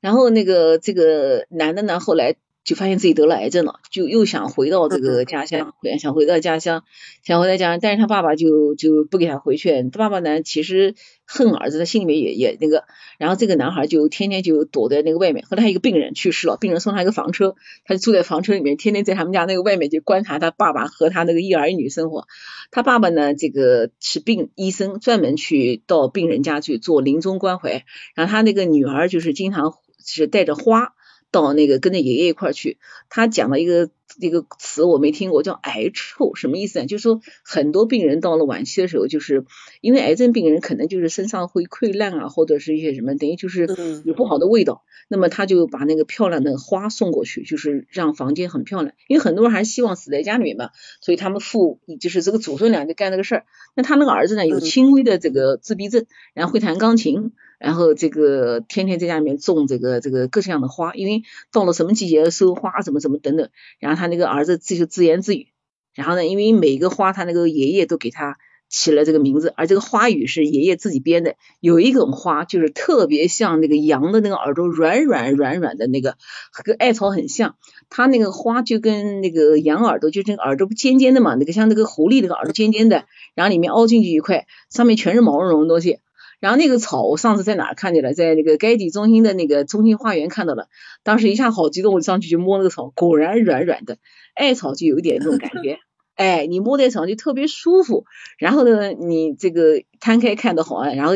[0.00, 2.36] 然后那个这个男的呢，后来。
[2.62, 6.84] 就发现自己得了癌症了，就又想回到这个家乡，想回到家乡，
[7.24, 9.70] 想回到家乡，但是他爸爸就就不给他回去。
[9.90, 10.94] 他爸爸呢，其实
[11.24, 12.84] 恨儿子，他心里面也也那个。
[13.18, 15.44] 然后这个男孩就天天就躲在那个外面。
[15.48, 17.54] 后来一个病人去世了，病人送他一个房车，
[17.84, 22.26] 他就住在房车里面，天天在他们家那个外面就观察他爸爸和他那个一儿一女生活。
[22.70, 27.84] 他爸爸呢，这个是病医生，专门去到病人家去做临终关怀。
[28.14, 30.92] 然后他那个女儿就是经常是带着花。
[31.30, 32.78] 到那个跟着爷爷一块去，
[33.08, 36.86] 他讲了一个一个词我没听过，叫癌臭，什么意思呢？
[36.86, 39.44] 就是说很多病人到了晚期的时候，就是
[39.80, 43.68] 因为癌症病人可能就是身上会溃烂啊，或者是一些什么，等于就是
[44.04, 48.94] 有不好的味道，那么他就把那个漂亮的花送过去，就是让房间很漂亮。
[49.06, 50.70] 因为很多人还是希望死在家里面嘛，
[51.00, 53.44] 所以他们父就是这个祖孙俩就干这个事儿。
[53.76, 57.30] 那他那个儿子呢，有轻微的这个自闭症，然后会弹钢琴。
[57.60, 63.50] 然后这个天天在家里面种这个这个各式各样的花，因为到了什么季节收花，怎么怎么等等。
[63.78, 65.48] 然后他那个儿子自就自言自语。
[65.94, 68.38] 然后呢，因为每个花他那个爷爷都给他
[68.70, 71.34] 起了这个名字，而这个花语是爷爷自己编的。
[71.60, 76.16] 有一种花就是特别像那个羊的那个耳朵软软软软的那个，
[76.64, 77.56] 跟艾草很像。
[77.90, 83.04] 它那个花就跟那个羊耳朵，就这个耳朵不尖尖的嘛，那个像那个狐狸那个耳朵尖尖的，
[83.34, 85.98] 然后里面凹进去一块，上面全是毛茸茸的东西。
[86.40, 88.14] 然后那个草，我上次在哪儿看见了？
[88.14, 90.68] 在那个该地中心的那个中心花园看到了。
[91.04, 93.98] 当时一下好激动，我上去就摸那个草，果然软软的。
[94.34, 95.78] 艾草就有一点那种感觉，
[96.16, 98.04] 哎，你摸在草就特别舒服。
[98.38, 101.14] 然后呢，你这个摊开看的好啊，然后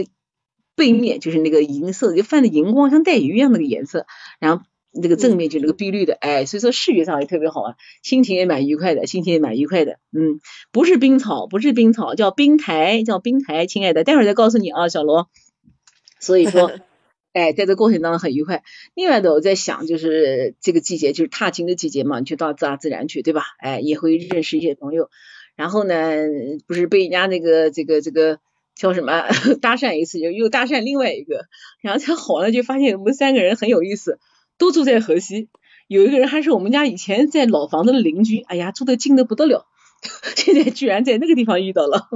[0.77, 4.07] 背面就是那个银色，就泛着银光，像带鱼一样那个颜色。
[4.39, 4.65] 然后。
[4.95, 10.41] 那个正面就那个碧绿的，哎，所以说视觉上也特别好啊，心情也蛮愉快的，心情也蛮愉快的，嗯，
[10.73, 15.29] 不是冰草，不是冰草，叫冰台，叫冰台，亲爱的，待会儿再告诉你啊，小罗。
[16.21, 16.71] 所以说，
[17.35, 18.63] 哎，在这过程当中很愉快。
[18.95, 23.43] 另外的，我在想，就是这个季节就是踏青的季节嘛，你去到大自然去，对吧？
[23.59, 25.11] 哎，也会认识一些朋友。
[25.57, 26.17] 然后呢，
[26.67, 28.39] 不是被人家那个这个这个
[28.75, 29.25] 叫什么
[29.61, 31.47] 搭讪一次，又又搭讪另外一个，
[31.83, 34.19] 然后才好了，就发现我们三个人很有意思。
[34.59, 35.49] 都住在河西，
[35.89, 39.67] 有一个人还是我们家以前在老房子的邻居，哎呀，住的近的不得了，
[40.37, 42.09] 现在居然在那个地方遇到了，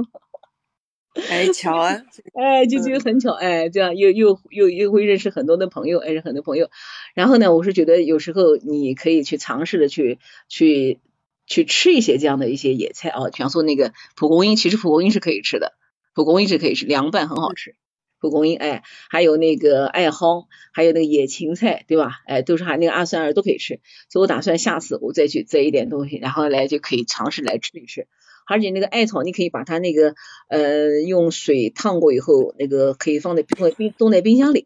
[1.29, 2.01] 哎，巧啊，
[2.33, 6.69] 哎，就就很巧，哎，这样又又又又会认识很多的朋友，认识很多朋友。
[7.13, 10.99] 然后呢，我是觉得有时候你可以去尝试的去去
[11.45, 15.73] 去吃一些这样的一些野菜啊，比方说那个蒲公英，其实蒲公英是可以吃的，
[16.13, 17.75] 蒲公英是可以吃，凉拌很好吃。
[18.19, 22.21] 蒲公英，哎，还有那个艾蒿，还有那个野芹菜，对吧？
[22.25, 28.07] 哎，都是还那个阿酸二都可以吃，所以我打算下次我再去摘一点东西，然后来就可以尝试来吃一吃。
[28.45, 30.15] 而且那个艾草，你可以把它那个
[30.47, 34.65] 呃用水烫过以后，那个可以放在冰冰冻在冰箱里。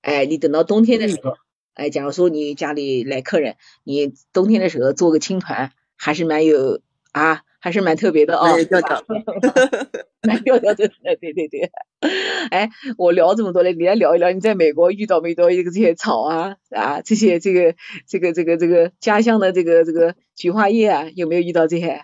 [0.00, 1.36] 哎，你等到冬天的时候，
[1.74, 6.80] 哎，假如说你家里来客人，你冬天的时候做个青团，还是蛮有
[7.14, 7.42] 啊。
[7.64, 9.02] 还是蛮特别的啊，调调，
[10.20, 10.86] 蛮调调的，
[11.18, 11.70] 对对对。
[12.50, 17.74] 哎，我聊这么多了，你来聊一聊，你在美国遇到没遇到这个这些草啊啊，这些这个
[18.06, 22.02] 这个这个这个家乡的这个这个菊花叶啊，有没有遇到这些？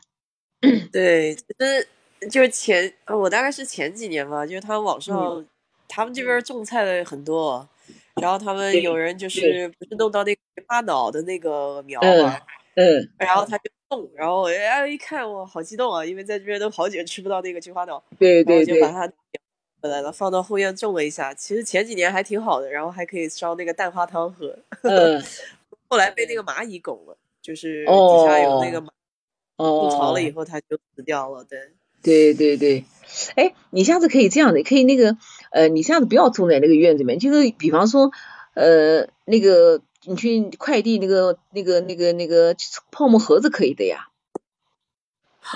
[0.90, 1.88] 对，就是
[2.30, 5.44] 就是前，我大概是前几年吧，就是他们网上，
[5.86, 7.68] 他们这边种菜的很多，
[8.22, 12.40] 然后他们有人就是不是弄到那个菊花脑的那个苗嘛，
[12.76, 13.64] 嗯，然后他就。
[14.14, 19.12] 然后哎一看我好激动啊，因为在这边都好久吃不到那个菊花脑，对对对，就把它
[19.82, 21.34] 回来了，放到后院种了一下。
[21.34, 24.56] 其实前几年还挺好的，然后还可以烧那个蛋花汤喝。
[24.82, 25.20] 嗯，
[25.88, 31.44] 后来被那个蚂蚁拱了，就是底下有那个蚂蚁巢了以后，它就死掉了。
[31.44, 32.84] 对对对对，
[33.34, 35.16] 哎，你下次可以这样的，可以那个
[35.50, 38.12] 呃，你下次不要种在那个院子里面，就是比方说
[38.54, 39.82] 呃那个。
[40.04, 42.54] 你去快递那个那个那个那个
[42.90, 44.06] 泡沫盒子可以的呀。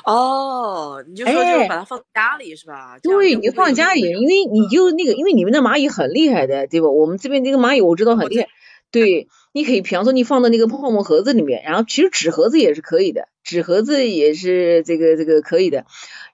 [0.05, 2.99] 哦，你就说就把它放家里是吧？
[3.01, 6.89] 对，你就放家里，因为你就那个，因为你们的蚂蚁很厉害的，对吧？
[6.89, 8.49] 我们这边这个蚂蚁我知道很厉害。
[8.91, 15.85] 对，你可以，比方说你放到那个泡沫盒子里面，然后其实纸盒子也是可以的，纸盒子也是这个这个可以的。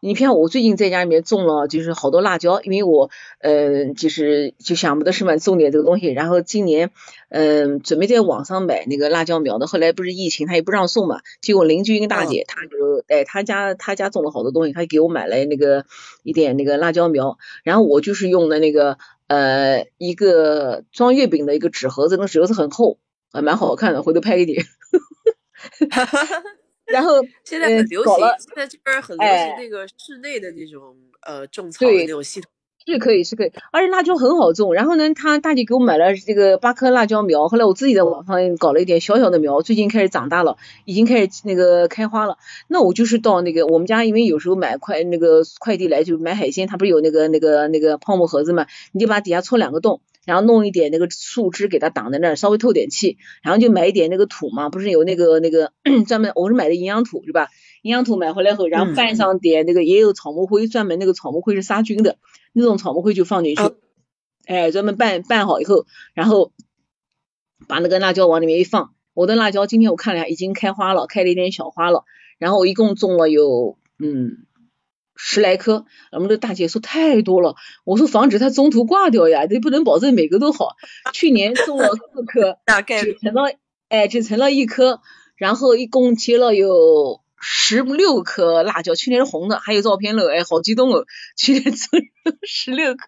[0.00, 6.06] 你像我最近在家里面种了，就是好多辣椒，因为我呃就是就想不得是嘛，种点这个东西。
[6.08, 6.90] 然后今年
[7.28, 11.20] 嗯准备在网上买那个辣椒苗的，后来不是疫情，他也不让送嘛。
[11.42, 15.84] 结果邻居一个大姐，她就哎她家她家种了好多东西，她给我买来那个
[16.22, 18.96] 一点那个辣椒苗，然后我就是用的那个
[19.26, 22.98] 呃一个装月饼的一个纸盒子，那纸盒子很厚，
[23.32, 24.56] 啊蛮好看的，回头拍给你。
[26.92, 32.50] 然后 现在很流行，现在这边很流行那个室内的那种呃种草的那种系统，
[32.86, 34.74] 是可以是可以，而且辣椒很好种。
[34.74, 42.38] 然后呢，他大姐给我买了这个八颗辣椒苗，后来我自己在网上搞了一点小小的苗，最近开始长大了，已经开始那个开花了。
[42.68, 50.00] 那我就是到那个我们家，因为有时候买快那个快递来就买海鲜，它不是有那个那个那个泡沫盒子嘛，你就把底下戳两个洞。
[50.26, 55.72] 然后弄一点那个树枝给它挡在那儿，稍微透点气，然后就买一点那个土嘛，不是有那个那个
[56.06, 57.48] 专门，我是买的营养土是吧？
[57.82, 62.18] 营养土买回来后，然后拌上点那个也有草木灰，专门那个草木灰是杀菌的，
[62.52, 63.62] 那种草木灰就放进去，
[64.46, 66.52] 哎，专门拌拌好以后，然后
[67.66, 68.94] 把那个辣椒往里面一放。
[69.14, 72.04] 我的辣椒今天我看了一下，已经开花了，开了一点小花了。
[72.38, 74.46] 然后我一共种了有嗯
[75.22, 75.84] 十来棵。
[76.12, 80.76] 我们的大姐说太多了，我说防止它中途挂掉呀，这不能保证每个都好。
[81.12, 83.52] 去年种了四棵， 大概只成了
[83.88, 85.00] 哎只成了一颗，
[85.36, 87.20] 然后一共结了有。
[87.42, 91.06] 十六颗辣椒，去年是红的，还有照片了，哎，好激动哦！
[91.38, 91.78] 去年 种
[92.46, 93.00] 十六颗，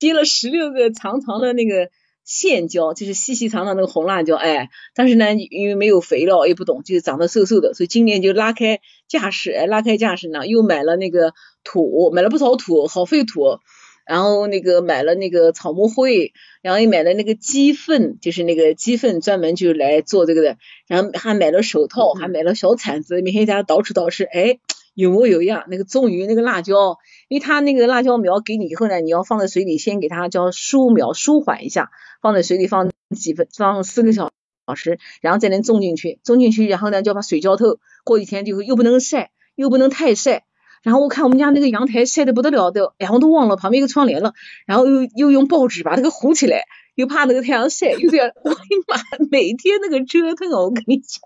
[0.00, 1.88] 结了十六个长长的那个
[2.28, 11.32] 线椒，就是细细长长那个红辣椒，哎，但是呢，因为没有肥料，也不懂，就是长得瘦瘦的，所以今年就拉开架势，哎，拉开架势呢，又买了那个
[11.64, 13.58] 土，买了不少土，好费土。
[14.06, 20.56] 然后那个买了那个草木灰，然后又买了那个鸡粪，就是那个鸡粪专门就来做这个的。
[20.86, 24.26] 然后还买了手套，还买了小铲子，每天在家捯饬捯饬。
[24.26, 24.60] 哎，
[25.00, 25.64] 有模有样。
[25.68, 31.90] 那个终于那个辣椒，因为它那个辣椒苗给你以后呢，你要放在水里先给它叫疏苗舒缓一下，
[32.20, 34.32] 放在水里放几分，放四个小
[34.66, 36.18] 小时，然后再能种进去。
[36.24, 37.78] 种进去，然后呢就把水浇透。
[38.04, 40.46] 过几天就又不能晒，又不能太晒。
[40.82, 44.32] 然后我看我们家那个阳台晒得不得了的，哎，我都忘了旁边一个窗帘了，
[44.66, 48.96] 然后又又用报纸把那个糊起来，又怕那个太阳晒，又这样， 我的妈，
[49.30, 51.20] 每天那个折腾啊，我跟你讲。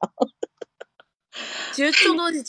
[1.72, 2.42] 其实种东西，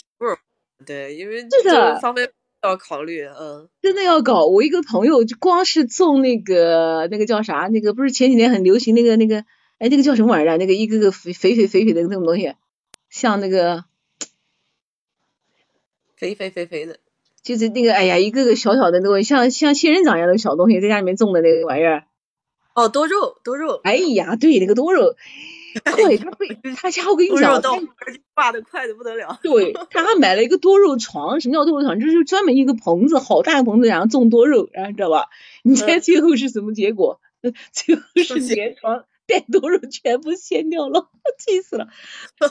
[0.85, 2.29] 对，因为这个方面
[2.61, 4.45] 要考虑，嗯，真的要搞。
[4.45, 9.45] 我一个朋友就光是种那个那个叫啥，那个不是前几年很流行那个那个，
[9.79, 10.57] 哎，那个叫什么玩意儿？
[10.57, 12.53] 那个一个个肥肥肥肥肥的那种东西，
[13.09, 13.85] 像那个。
[16.15, 16.99] 肥肥肥肥的，
[17.41, 22.05] 就是那个，哎呀，一个个小小的那个，像像仙人掌一样的小东西，在家里面种的那个玩意儿。
[22.75, 23.81] 哦，多肉，多肉。
[23.83, 25.15] 哎呀，对，那个多肉，
[25.95, 27.61] 对，他被他家我跟你讲，
[28.33, 29.39] 挂的快的不得了。
[29.41, 31.99] 对，他还买了一个多肉床，什么叫多肉床？
[31.99, 35.27] 就是专门一个棚子，好大个棚子，然后种多肉，然后知道吧？
[35.63, 37.19] 你猜最后是什么结果？
[37.73, 41.09] 最后是连床带多肉全部掀掉了，
[41.39, 41.87] 气死了！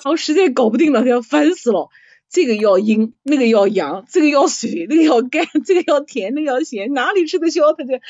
[0.04, 1.88] 我实在搞不定了，他要烦死了。
[2.28, 7.74] 这个要阴，那个要阳，这个要水，那个要干，这个要甜，那个要咸，哪里吃得消？
[7.74, 8.00] 他这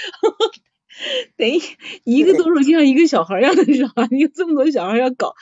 [1.37, 1.61] 等于
[2.05, 4.07] 一个多肉就像一个小孩一样的，知道吧？
[4.11, 5.35] 有这么多小孩要搞。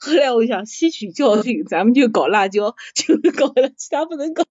[0.00, 4.44] 后来我想吸取教训，咱们就搞辣椒，就搞了，其他不能搞。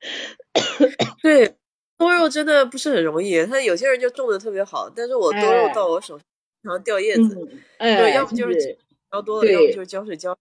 [1.22, 1.54] 对，
[1.96, 6.18] 多肉真的不是很容易，他有些人就种的特别好，但是我多肉到我手
[6.64, 7.48] 上掉叶子，
[7.78, 8.78] 对，要不就是
[9.10, 10.36] 浇多了，要不就是浇水浇，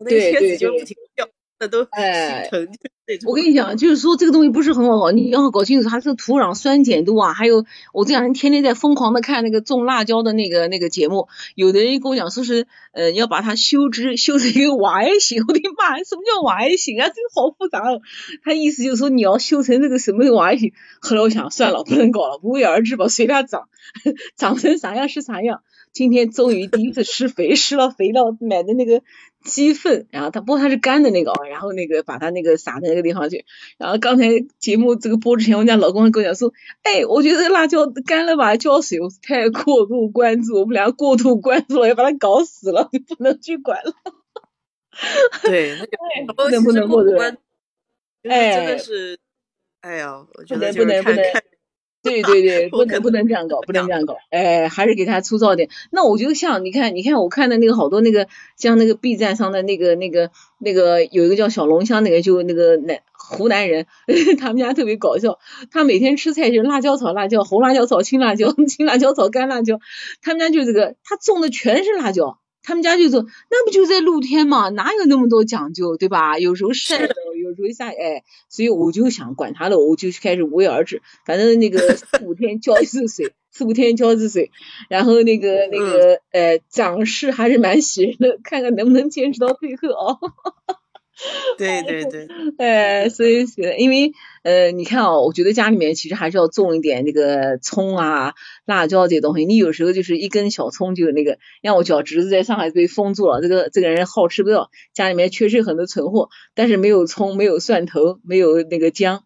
[0.00, 1.28] 那个叶子就不停掉。
[1.58, 2.46] 那都哎，
[3.24, 17.06] 我跟你讲，就是说这个东西不是很好搞，你要搞清楚它是土壤酸碱度啊，还有我这两天天天在疯狂的看那个种辣椒的那个那个节目，有的人跟我讲说是呃要把它修枝修成一个 Y 型， 我的妈，什么叫 Y 型啊？
[17.06, 18.00] 这个好复杂哦。
[18.42, 23.68] 他意思就是说你要修成这个什么 Y 型，后来我想算了，不能搞了，不为而治吧，随它长，
[24.36, 25.62] 长成啥样是啥样。
[25.92, 29.00] 今天终于第一次施肥，施了肥料，买的那个
[29.46, 33.46] 鸡粪，然后它不过它是干的那个啊，然后那个把它那个撒在那个地方去。
[33.78, 34.26] 然后刚才
[34.58, 43.94] 节目这个播之前，我家老公跟我讲说，哎，我觉得辣椒干了吧，浇水，我太过度关注，我们俩过度关注了，要把它搞死了，就不能去管了。
[45.44, 45.76] 对，
[46.36, 47.38] 不能不能过度关，
[48.24, 49.18] 哎，真的是，
[49.80, 51.22] 哎呀，我觉得不能不能。
[52.06, 55.68] 对对对， 不能不能这样搞，不能这样搞，哎，还是给他粗糙点。
[55.90, 63.86] 那我觉得像你看，你看我看的那个好多那个，像那个 B 站上的那个那个那个有一个叫小龙虾那个，就那个南湖南人，
[64.38, 65.38] 他们家特别搞笑，
[65.70, 69.80] 他每天吃菜就是辣椒炒辣椒，红辣椒炒青辣椒， 青辣椒炒干辣椒，
[70.22, 72.38] 他们家就这个，他种的全是辣椒。
[72.66, 76.36] 他们家就说，那不就在露天嘛，哪有那么多讲究，对吧？
[76.40, 84.50] 有时候晒的，有时候下，哎，所以我就想管他了，我就开始无为而治，反正那个 四五天浇一次水，四五天浇一次水，
[84.90, 90.18] 然后那个那个呃，长势还是蛮喜人的，看看能不能坚持到最后啊。
[91.56, 94.12] 对 对对， 哎，所以是因为
[94.42, 98.34] 呃，你看哦，我觉得家里面其实还是要种一点那个葱啊、
[98.66, 99.44] 辣椒这些东西。
[99.46, 109.24] 你有时候就是一根小葱就那个，让我脚侄子在上海被封住了，这个这个人好吃不到，家里面确实很多存货，但是没有葱、没有蒜头、没有那个姜，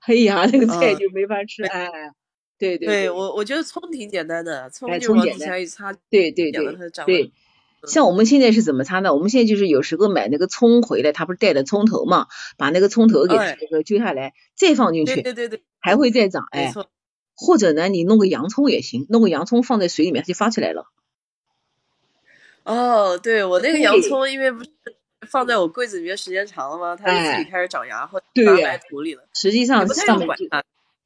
[0.00, 1.62] 哎呀，那个菜就没法吃。
[1.64, 1.88] 哎，
[2.58, 6.76] 对对，对我我觉得葱挺简单的，葱就往底下一擦，对对对
[7.06, 7.32] 对。
[7.86, 9.14] 像我们现在是怎么擦呢？
[9.14, 12.26] 我们现在就是有时候买那个葱回来，它不是带的葱头嘛，
[12.56, 16.72] 把那个葱头给那个揪下来，再放进去，对对对，还会再长，哎，
[17.34, 20.86] 或者呢，你弄个洋葱也行，弄个洋葱放在水里面，它就发出来了。
[22.64, 24.70] 哦，对我那个洋葱，因为不是
[25.30, 26.96] 放在我柜子里面时间长了吗？
[26.96, 29.22] 它就自己开始长芽，或者长在土里了。
[29.32, 30.28] 实际上上面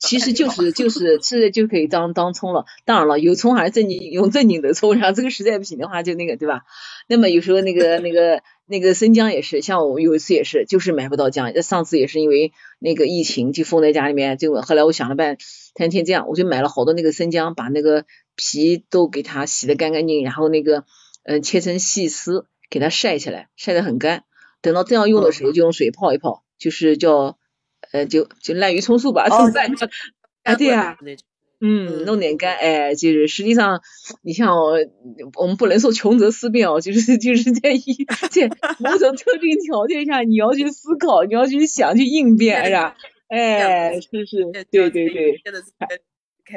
[0.03, 2.65] 其实就 是就是吃就可以当当葱了。
[2.85, 6.63] 当然了，有葱还是正经用正经的葱，然后这个实在不行的话就那个对吧？
[7.09, 11.55] 那么有时候那个那个那个生姜也是，像我有一次也是，就是买不到姜。
[11.63, 15.37] 上次也是因为那个疫情就封在家里面，就后来我想了半
[15.75, 20.85] 天天这样，我就买了好多那个生姜，把那个皮都给它洗的干干净，然后那个
[21.25, 24.25] 嗯切成细丝，给它晒起来，晒得很干。
[24.63, 27.37] 等到这样用的时候，就用水泡一泡，就是叫
[27.91, 29.51] 呃就就滥竽充数吧，哦，
[30.45, 30.97] 啊对呀，
[31.61, 33.83] 嗯，弄点干，哎，就是实际上
[34.23, 34.79] 你像我
[35.35, 37.83] 我们不能说穷则思变哦，就是就是在一
[38.31, 42.97] 在某种特定条件下，你要去思考，你要去想去应变，是吧？
[43.29, 45.41] 哎，是是，对对对。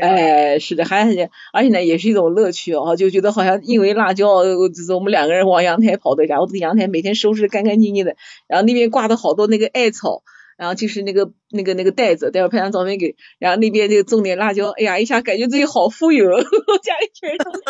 [0.01, 8.17] 哎，是的，还是而且呢，也是一种乐趣哦，就觉得好像因为辣椒，就是我们两个人往阳台跑的，然后这个阳台每天收拾干干净净的，
[8.47, 10.23] 然后那边挂的好多那个艾草，
[10.57, 16.25] 然后就是那个那个那个袋子，待会儿拍张照片给，然后那边就种点辣椒，哎呀，一下感觉自己好富有，
[16.83, 17.61] 家里全是东西。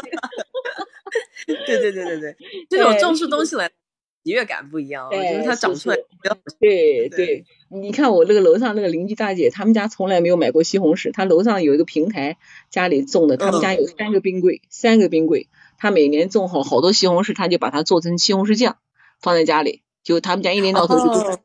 [1.65, 2.35] 对对对对对，
[2.69, 3.71] 这种种出东西来。
[4.23, 7.45] 喜悦感不一样，就是它长出来比较对对。
[7.69, 12.37] 你看我那个楼上那个邻居大姐，他们家从来没有买过西红柿，她楼上有一个平台，
[12.71, 18.79] 家里种的，他们家有三个冰柜，三个冰柜，她每年种好好多西红柿，她就把它做成西红柿酱，
[19.21, 21.37] 放在家里，就他们家一年到头就种，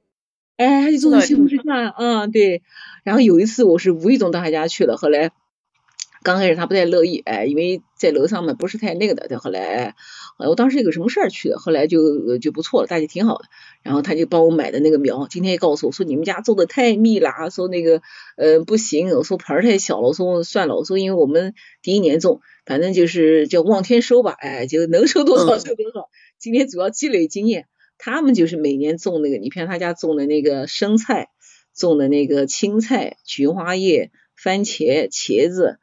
[0.60, 2.62] 哎，他就种西红柿上，嗯对。
[3.02, 5.30] 然后有一次我是无意中到他家去了，后来。
[6.22, 9.26] 刚开始他不太乐意，哎，因为在楼上嘛，不是太那个的。
[9.26, 9.94] 再后来，
[10.36, 13.46] 我当时有个什么事儿去的，后来就就不错了，大姐挺好的。
[13.82, 18.02] 然后他就帮我买的那个苗，今天也告诉我说你们家种的太密了，说那个
[18.36, 26.10] 呃不行，我说盆儿太小了，我说算了，我说因为我们第一年种，反正就是叫望天收吧，哎，就能收多少收多少。
[26.38, 27.66] 今天主要积累经验，
[28.02, 31.28] 他们就是每年种那个，你看他家种的那个生菜，
[31.74, 35.78] 种的那个青菜、菊花叶、番茄、茄子。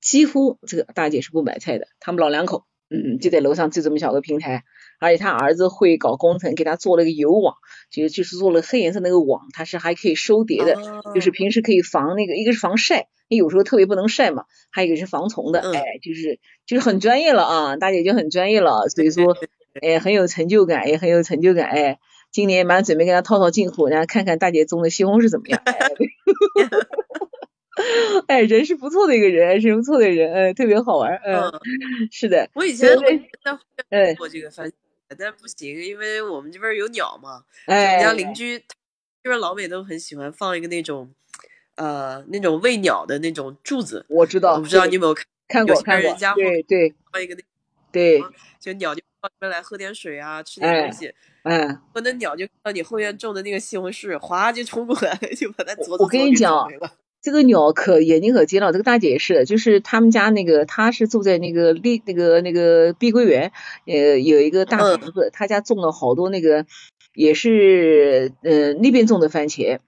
[0.00, 4.64] 几乎这个大姐是不买菜的，他们老两口，嗯，就在楼上就这么小个平台，
[4.98, 7.56] 而且他儿子会搞工程，给他做了个油网，
[7.90, 10.74] 就就是做了黑颜色那个网，它是还可以收叠的，
[11.14, 19.36] 就是平时可以防那个，一个是防晒，你有时候特别不能晒嘛，还有一个是防虫的，哎，就是就是很专业了啊，大姐就很专业了，所以说，
[19.80, 21.98] 哎，很有成就感，也很有成就感，哎，
[22.30, 25.62] 今年蛮准备跟他套套近乎，然后看看大姐种的西红柿怎么样。
[28.26, 31.50] 哎，人是不错的一个人，是不错的人，嗯，特别好玩，嗯，
[32.10, 32.48] 是的。
[32.54, 32.88] 我以前
[33.90, 34.72] 在做这个番茄，
[35.18, 37.44] 但不行，因为我们这边有鸟嘛。
[37.66, 38.58] 哎，我们家邻居
[39.22, 41.10] 这边老美都很喜欢放一个那种，
[41.76, 44.04] 呃，那种喂鸟的那种柱子。
[44.08, 46.14] 我知道，我不知道你有没有看看过，看过。
[46.34, 47.40] 对对，放一个那，
[47.90, 48.22] 对，
[48.60, 51.12] 就鸟就到这边来喝点水啊，吃点东西。
[51.42, 56.68] 嗯，我那鸟就看到你后院种的那个西红柿，哗就冲过来， 就把它啄我跟你讲。
[57.22, 63.52] 这个鸟可眼睛可尖了，这个大姐也是，就是他们家那个，她是住在那个丽那个那个碧桂园，
[63.84, 66.64] 呃，有一个大房子，他家种了好多那个，
[67.12, 69.80] 也是呃那边种的番茄，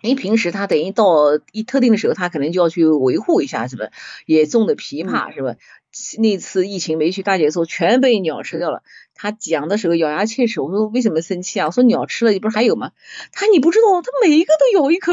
[0.00, 3.90] 因为平时他等于到一特定的时候，他可能就要去维护一下，是吧？
[4.24, 5.56] 也种的枇杷，是吧？
[6.18, 8.82] 那次疫情没去，大姐说全被鸟吃掉了。
[9.14, 11.66] 他讲的时候咬牙切齿，我说为什么生气啊？
[11.66, 12.92] 我说鸟吃了，你不是还有吗？
[13.32, 15.12] 他你不知道，他每一个都咬一口。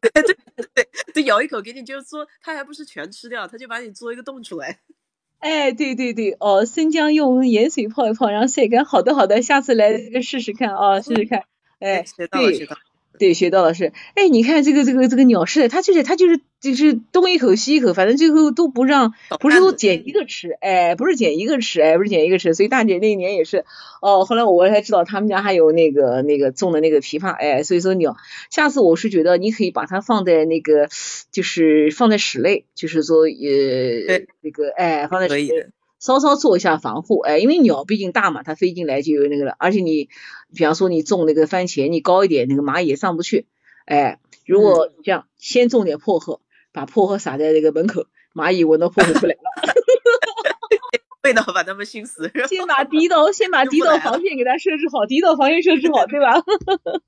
[0.00, 0.36] 对对
[0.74, 4.78] 对，对咬一口给你，就是说他还不是全吃掉，他就把你做一个洞出来。
[5.40, 8.84] 哎，对对对，哦，生姜用盐水泡一泡，然后晒干。
[8.84, 11.42] 好的好的，下次来这个试试看啊，试试看。
[11.78, 12.80] 哎，学到了学到了。
[13.18, 16.40] 对，学到了是，哎，你看这个这个这个鸟是，它就是它就是
[16.74, 23.64] 就是东一口西一口，反正最后都不让，不是说捡一个吃，哎，不是捡一个吃，哎，不是捡一个吃，所以大姐那一年也是，
[24.00, 28.16] 哦，后来我才知道他们家还有那个那个种的那个枇杷，哎，所以说鸟，
[28.50, 30.88] 下次我是觉得你可以把它放在那个，
[31.30, 35.66] 就是放在室内，就是说呃那个哎放在室内。
[35.98, 39.56] 稍稍做一下防护，哎，因为鸟毕竟大嘛，它飞进来就有那个了。
[39.58, 40.10] 而且你，
[40.54, 43.46] 比方说你种那个番茄，你高一点，那个蚂蚁也上不去。
[43.86, 46.40] 哎，如果这样，先种点薄荷，
[46.76, 48.04] 把薄荷撒在这个门口，
[48.34, 49.40] 蚂蚁闻到薄荷不来了。
[51.24, 52.30] 味道把它们熏死。
[52.46, 56.34] 先把第一道，先把第一道防线给它设置好，第一道防线设置好，对吧？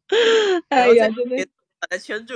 [0.71, 1.47] 哎呀，真的。
[1.81, 2.35] 把它圈住，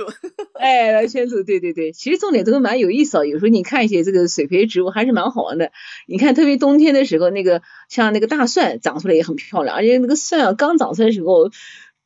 [0.53, 3.25] 哎，来圈住，对对对，其实重点这个蛮有意思啊。
[3.25, 5.73] 有时候你看一些这个水培植物还是蛮好玩的。
[6.07, 11.49] 你看，特别冬天的时候，那个像那个大蒜长出来也很漂亮，而且那个蒜啊刚长出来的时候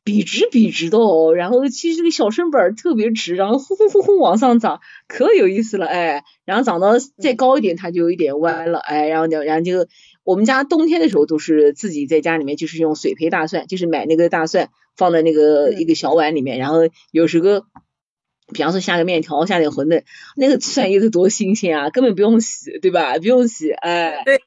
[0.08, 9.86] 笔直笔直的哦，然后其实这个小身板特别直，然后呼呼呼呼往上涨，可有意思了，哎，然后长到再高一点它就有一点弯了，哎，然后然后就
[10.24, 14.70] 我们家冬天的时候都是自己在家里面就是用水培大蒜，就是买那个大蒜。
[14.96, 16.78] 放在那个一个小碗里面，然后
[17.12, 17.64] 有时候
[18.52, 20.02] 比方说下个面条，下点馄饨，
[20.36, 23.16] 那个蒜叶子多新鲜啊，根本不用洗，对吧？
[23.18, 24.40] 不用洗，哎，对。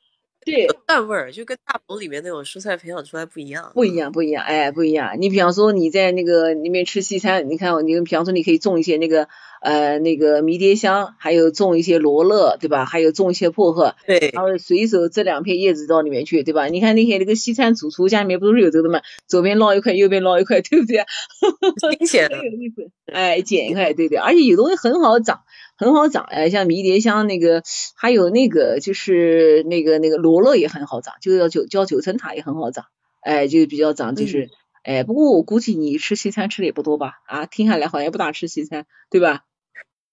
[0.44, 5.22] 对，淡味儿就跟大棚里面那种蔬菜培养出来不一样，不一样，不一样，哎，不一样。
[5.22, 9.28] 你比方说你在那个里面吃西餐，你看你比方说你可以种一些那个
[9.62, 12.84] 呃那个迷迭香，还有种一些罗勒，对吧？
[12.86, 16.66] 还有种一些薄荷，对，然后随手这两片叶子到里面去，对吧？
[16.68, 19.02] 你看那些那个西餐主厨家里面不都是有这个的吗？
[19.28, 21.06] 左边捞一块，右边捞一块，对不对？
[21.98, 25.42] 明显很有意思，哎，剪一块，对对，而且有东西很好长。
[25.78, 27.64] 很好长哎，像迷迭香那个，
[27.96, 32.86] 还有那个就是那个那个罗勒也很好长，就叫九叫九层塔也很好长，
[33.22, 34.50] 哎，就比较长，就是
[34.84, 37.14] 哎，不过我估计你吃西餐吃的也不多吧？
[37.26, 39.42] 啊，听下来好像不大吃西餐，对吧？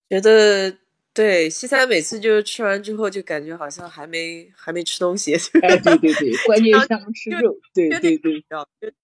[0.08, 0.74] 觉得
[1.12, 8.44] 对西餐每次就是吃完之后就感觉好像还没还没吃东西， 哎，对对对，关键想吃肉，对对对，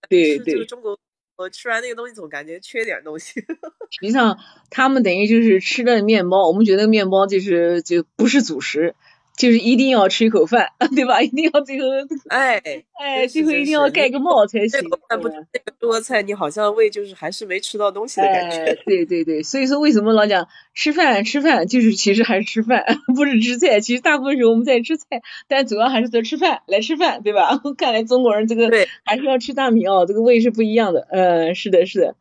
[0.09, 0.99] 对对，中国。
[1.37, 3.41] 我吃完那个东西总感觉缺点东西。
[3.91, 4.39] 实际上，
[4.71, 8.95] 他们等于就是吃的面包，我们觉得面包就是就不是主食，
[9.37, 11.21] 就是一定要吃一口饭， 对吧？
[11.21, 11.89] 一定要最后，
[12.29, 12.57] 哎
[13.01, 14.81] 哎， 最后一定要盖个帽才行。
[15.11, 18.79] 那不那个多菜，你好像胃就是还是没吃到东西的感觉。
[18.87, 22.85] 对对对，所以说为什么老讲吃饭吃饭，就是其实还是吃饭，
[23.17, 23.81] 不是吃菜。
[23.81, 27.61] 其实大部分时候我们在吃菜，但主要还是在吃饭，来吃饭，对吧？
[27.77, 28.71] 看来中国人这个
[29.05, 31.09] 还是要吃大米哦，这个胃是不一样的。
[31.11, 32.15] 嗯，是的，是的。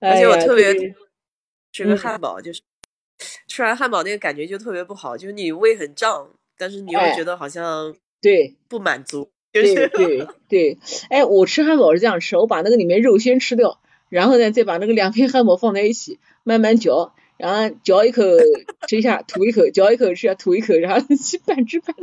[0.00, 0.74] 而且我特别
[1.72, 2.62] 吃个汉堡，就是
[3.46, 6.28] 吃完汉堡那个感觉就特别不好，就是你胃很胀。
[6.58, 8.56] 但是你又觉得好像对。
[8.68, 10.78] 不满足，对对 对，
[11.08, 13.80] 哎，我吃汉堡是这样吃，我把那个里面肉先吃掉，
[14.10, 18.22] 然后呢再把那个两 片汉堡放在一起慢慢嚼，然后嚼一口
[18.86, 21.06] 吃一下，吐一口，嚼一口吃一下，吐一口，然后
[21.46, 21.96] 半吃半，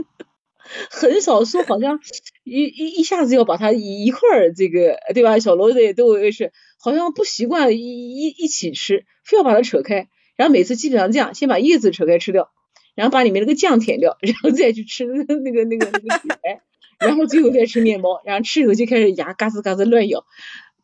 [0.90, 1.99] 很少说好像
[2.44, 5.38] 一一一下子要把它一一块儿这个对吧？
[5.38, 12.49] 小罗子也都是好像不习惯一一一起吃，非要把它扯开，然后每次基本上这样，先把叶子扯开吃掉。
[12.96, 16.62] 然后把里面那个酱舔掉，然后再去吃那个那个那个那个菜，
[16.98, 20.26] 然后最后再吃面包，然后吃以后就开始牙嘎吱嘎吱乱咬，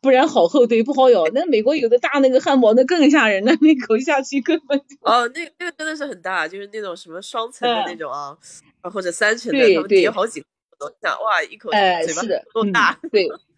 [0.00, 1.24] 不然好厚对不好咬。
[1.32, 8.36] 那美国有的大那个汉堡那更吓人，那那口下去根本就哦，那那个真的是很大，就是那种什么双层的那种啊，
[8.82, 10.46] 或者三层的，他们叠好几个，
[10.78, 12.22] 我都想哇，一口嘴巴
[12.52, 13.26] 多大，对。
[13.26, 13.28] 对，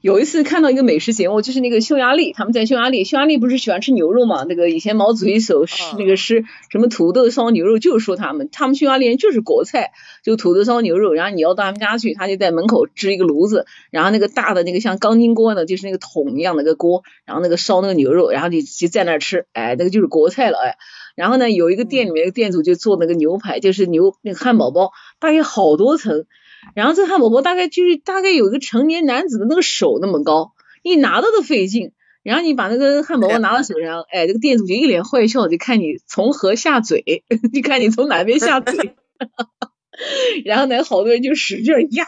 [0.00, 4.44] 有一次看到一个美食节目，就是那个匈牙利，他们在匈牙利，匈牙利不是喜欢吃牛肉嘛？
[4.48, 11.14] 那个以前毛主席首诗那个诗什么土豆烧牛肉，就是说他们，他们匈牙利人就是国菜，就土豆烧牛肉。
[11.14, 20.76] 然后你要到他们家去，他就在门口支一个炉子，然后那个大的那个像钢筋锅呢，就是那个桶一样的个锅，然后那个烧那个牛肉，然后你就在那儿吃，哎，那个就是国菜了，哎。
[21.14, 24.90] 然后呢，有一个店里面的店主就做那个牛排，就是牛那个汉堡包，
[25.20, 26.26] 大概好多层。
[26.74, 31.92] 然后这汉堡包大概就是大概有一个成年男子的那个手那么高，一拿到都费劲。
[32.22, 37.22] 然后你把那个汉堡包拿到手上，哎，这个店主就一脸坏笑，就看你从何下嘴，
[37.52, 38.94] 就看你从哪边下嘴。
[40.44, 42.06] 然后呢，好多人就使劲压。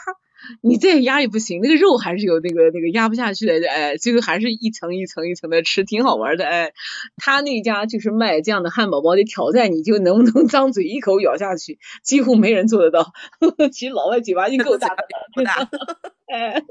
[0.62, 6.72] 你再压也不行，那个肉还是有那个那个压不下去的，哎，最后还是一层一层一层的吃，挺好玩的，哎。
[7.16, 13.12] 他那家就是卖这样的汉堡包，就挑战你就能不能张嘴一口咬下去，几乎没人做得到。
[13.72, 15.04] 其实老外嘴巴就够大的，
[15.34, 15.68] 不大，
[16.32, 16.62] 哎，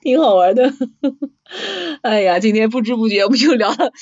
[0.00, 0.72] 挺好玩的。
[2.02, 3.92] 哎呀，今天不知不觉我们就聊了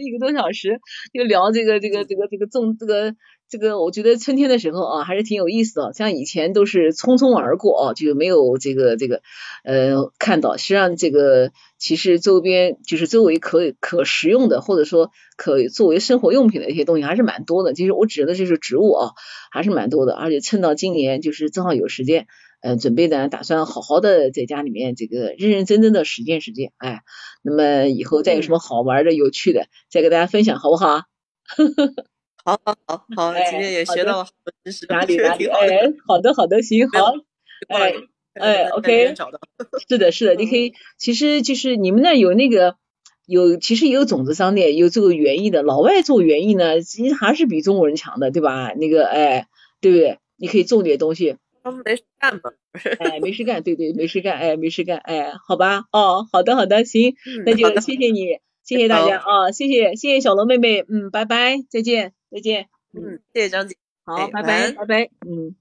[0.00, 0.80] 一个多小时，
[1.12, 3.14] 就聊这个这个这个这个粽这个。
[3.48, 5.92] 这个我觉得春天的时候啊，还是挺有意思的。
[5.94, 9.22] 像以前都是匆匆而过啊，就没有这个这个
[9.62, 10.56] 呃看到。
[10.56, 17.72] 实际上这个其实周边就是周围可可食用的，或者说可作为生活用品的一些东西还是蛮多的。
[17.72, 19.10] 其实我指的就是植物啊，
[19.52, 20.14] 还是蛮多的。
[20.14, 22.26] 而且趁到今年就是正好有时间，
[22.62, 26.72] 嗯，准备呢打算好好的在家里面这个认认真真的实践实践。
[26.78, 27.02] 哎，
[27.42, 31.02] 那么以后再有什么好玩的、有趣的，再给大家分享，好不好？
[31.56, 32.04] 呵呵呵
[32.46, 37.12] 好好好好，今天也学到了好多知识，哪里哪里，哎，好的好的，行好，
[37.66, 37.92] 哎
[38.34, 39.14] 哎，OK，
[39.88, 42.76] 是的是的，你可以，其实就是你们那有那个
[43.26, 48.72] 有，其实也有种子商店，有做园艺的，老外做园艺呢，其实还是比中国人强的，对吧？
[48.76, 49.48] 那个哎，
[49.80, 50.20] 对不对？
[50.36, 52.42] 你可以种点东西，他们没事干嘛？
[53.00, 62.15] 哎，没事干，对对，没事干，哎，没事干，哎，好吧，哦，好的好的，行，那就谢谢你，谢谢大家啊，谢谢谢谢小龙妹妹，嗯，拜拜，再见。
[62.30, 65.54] 再见，嗯，谢谢张姐，好，拜拜，拜拜，嗯。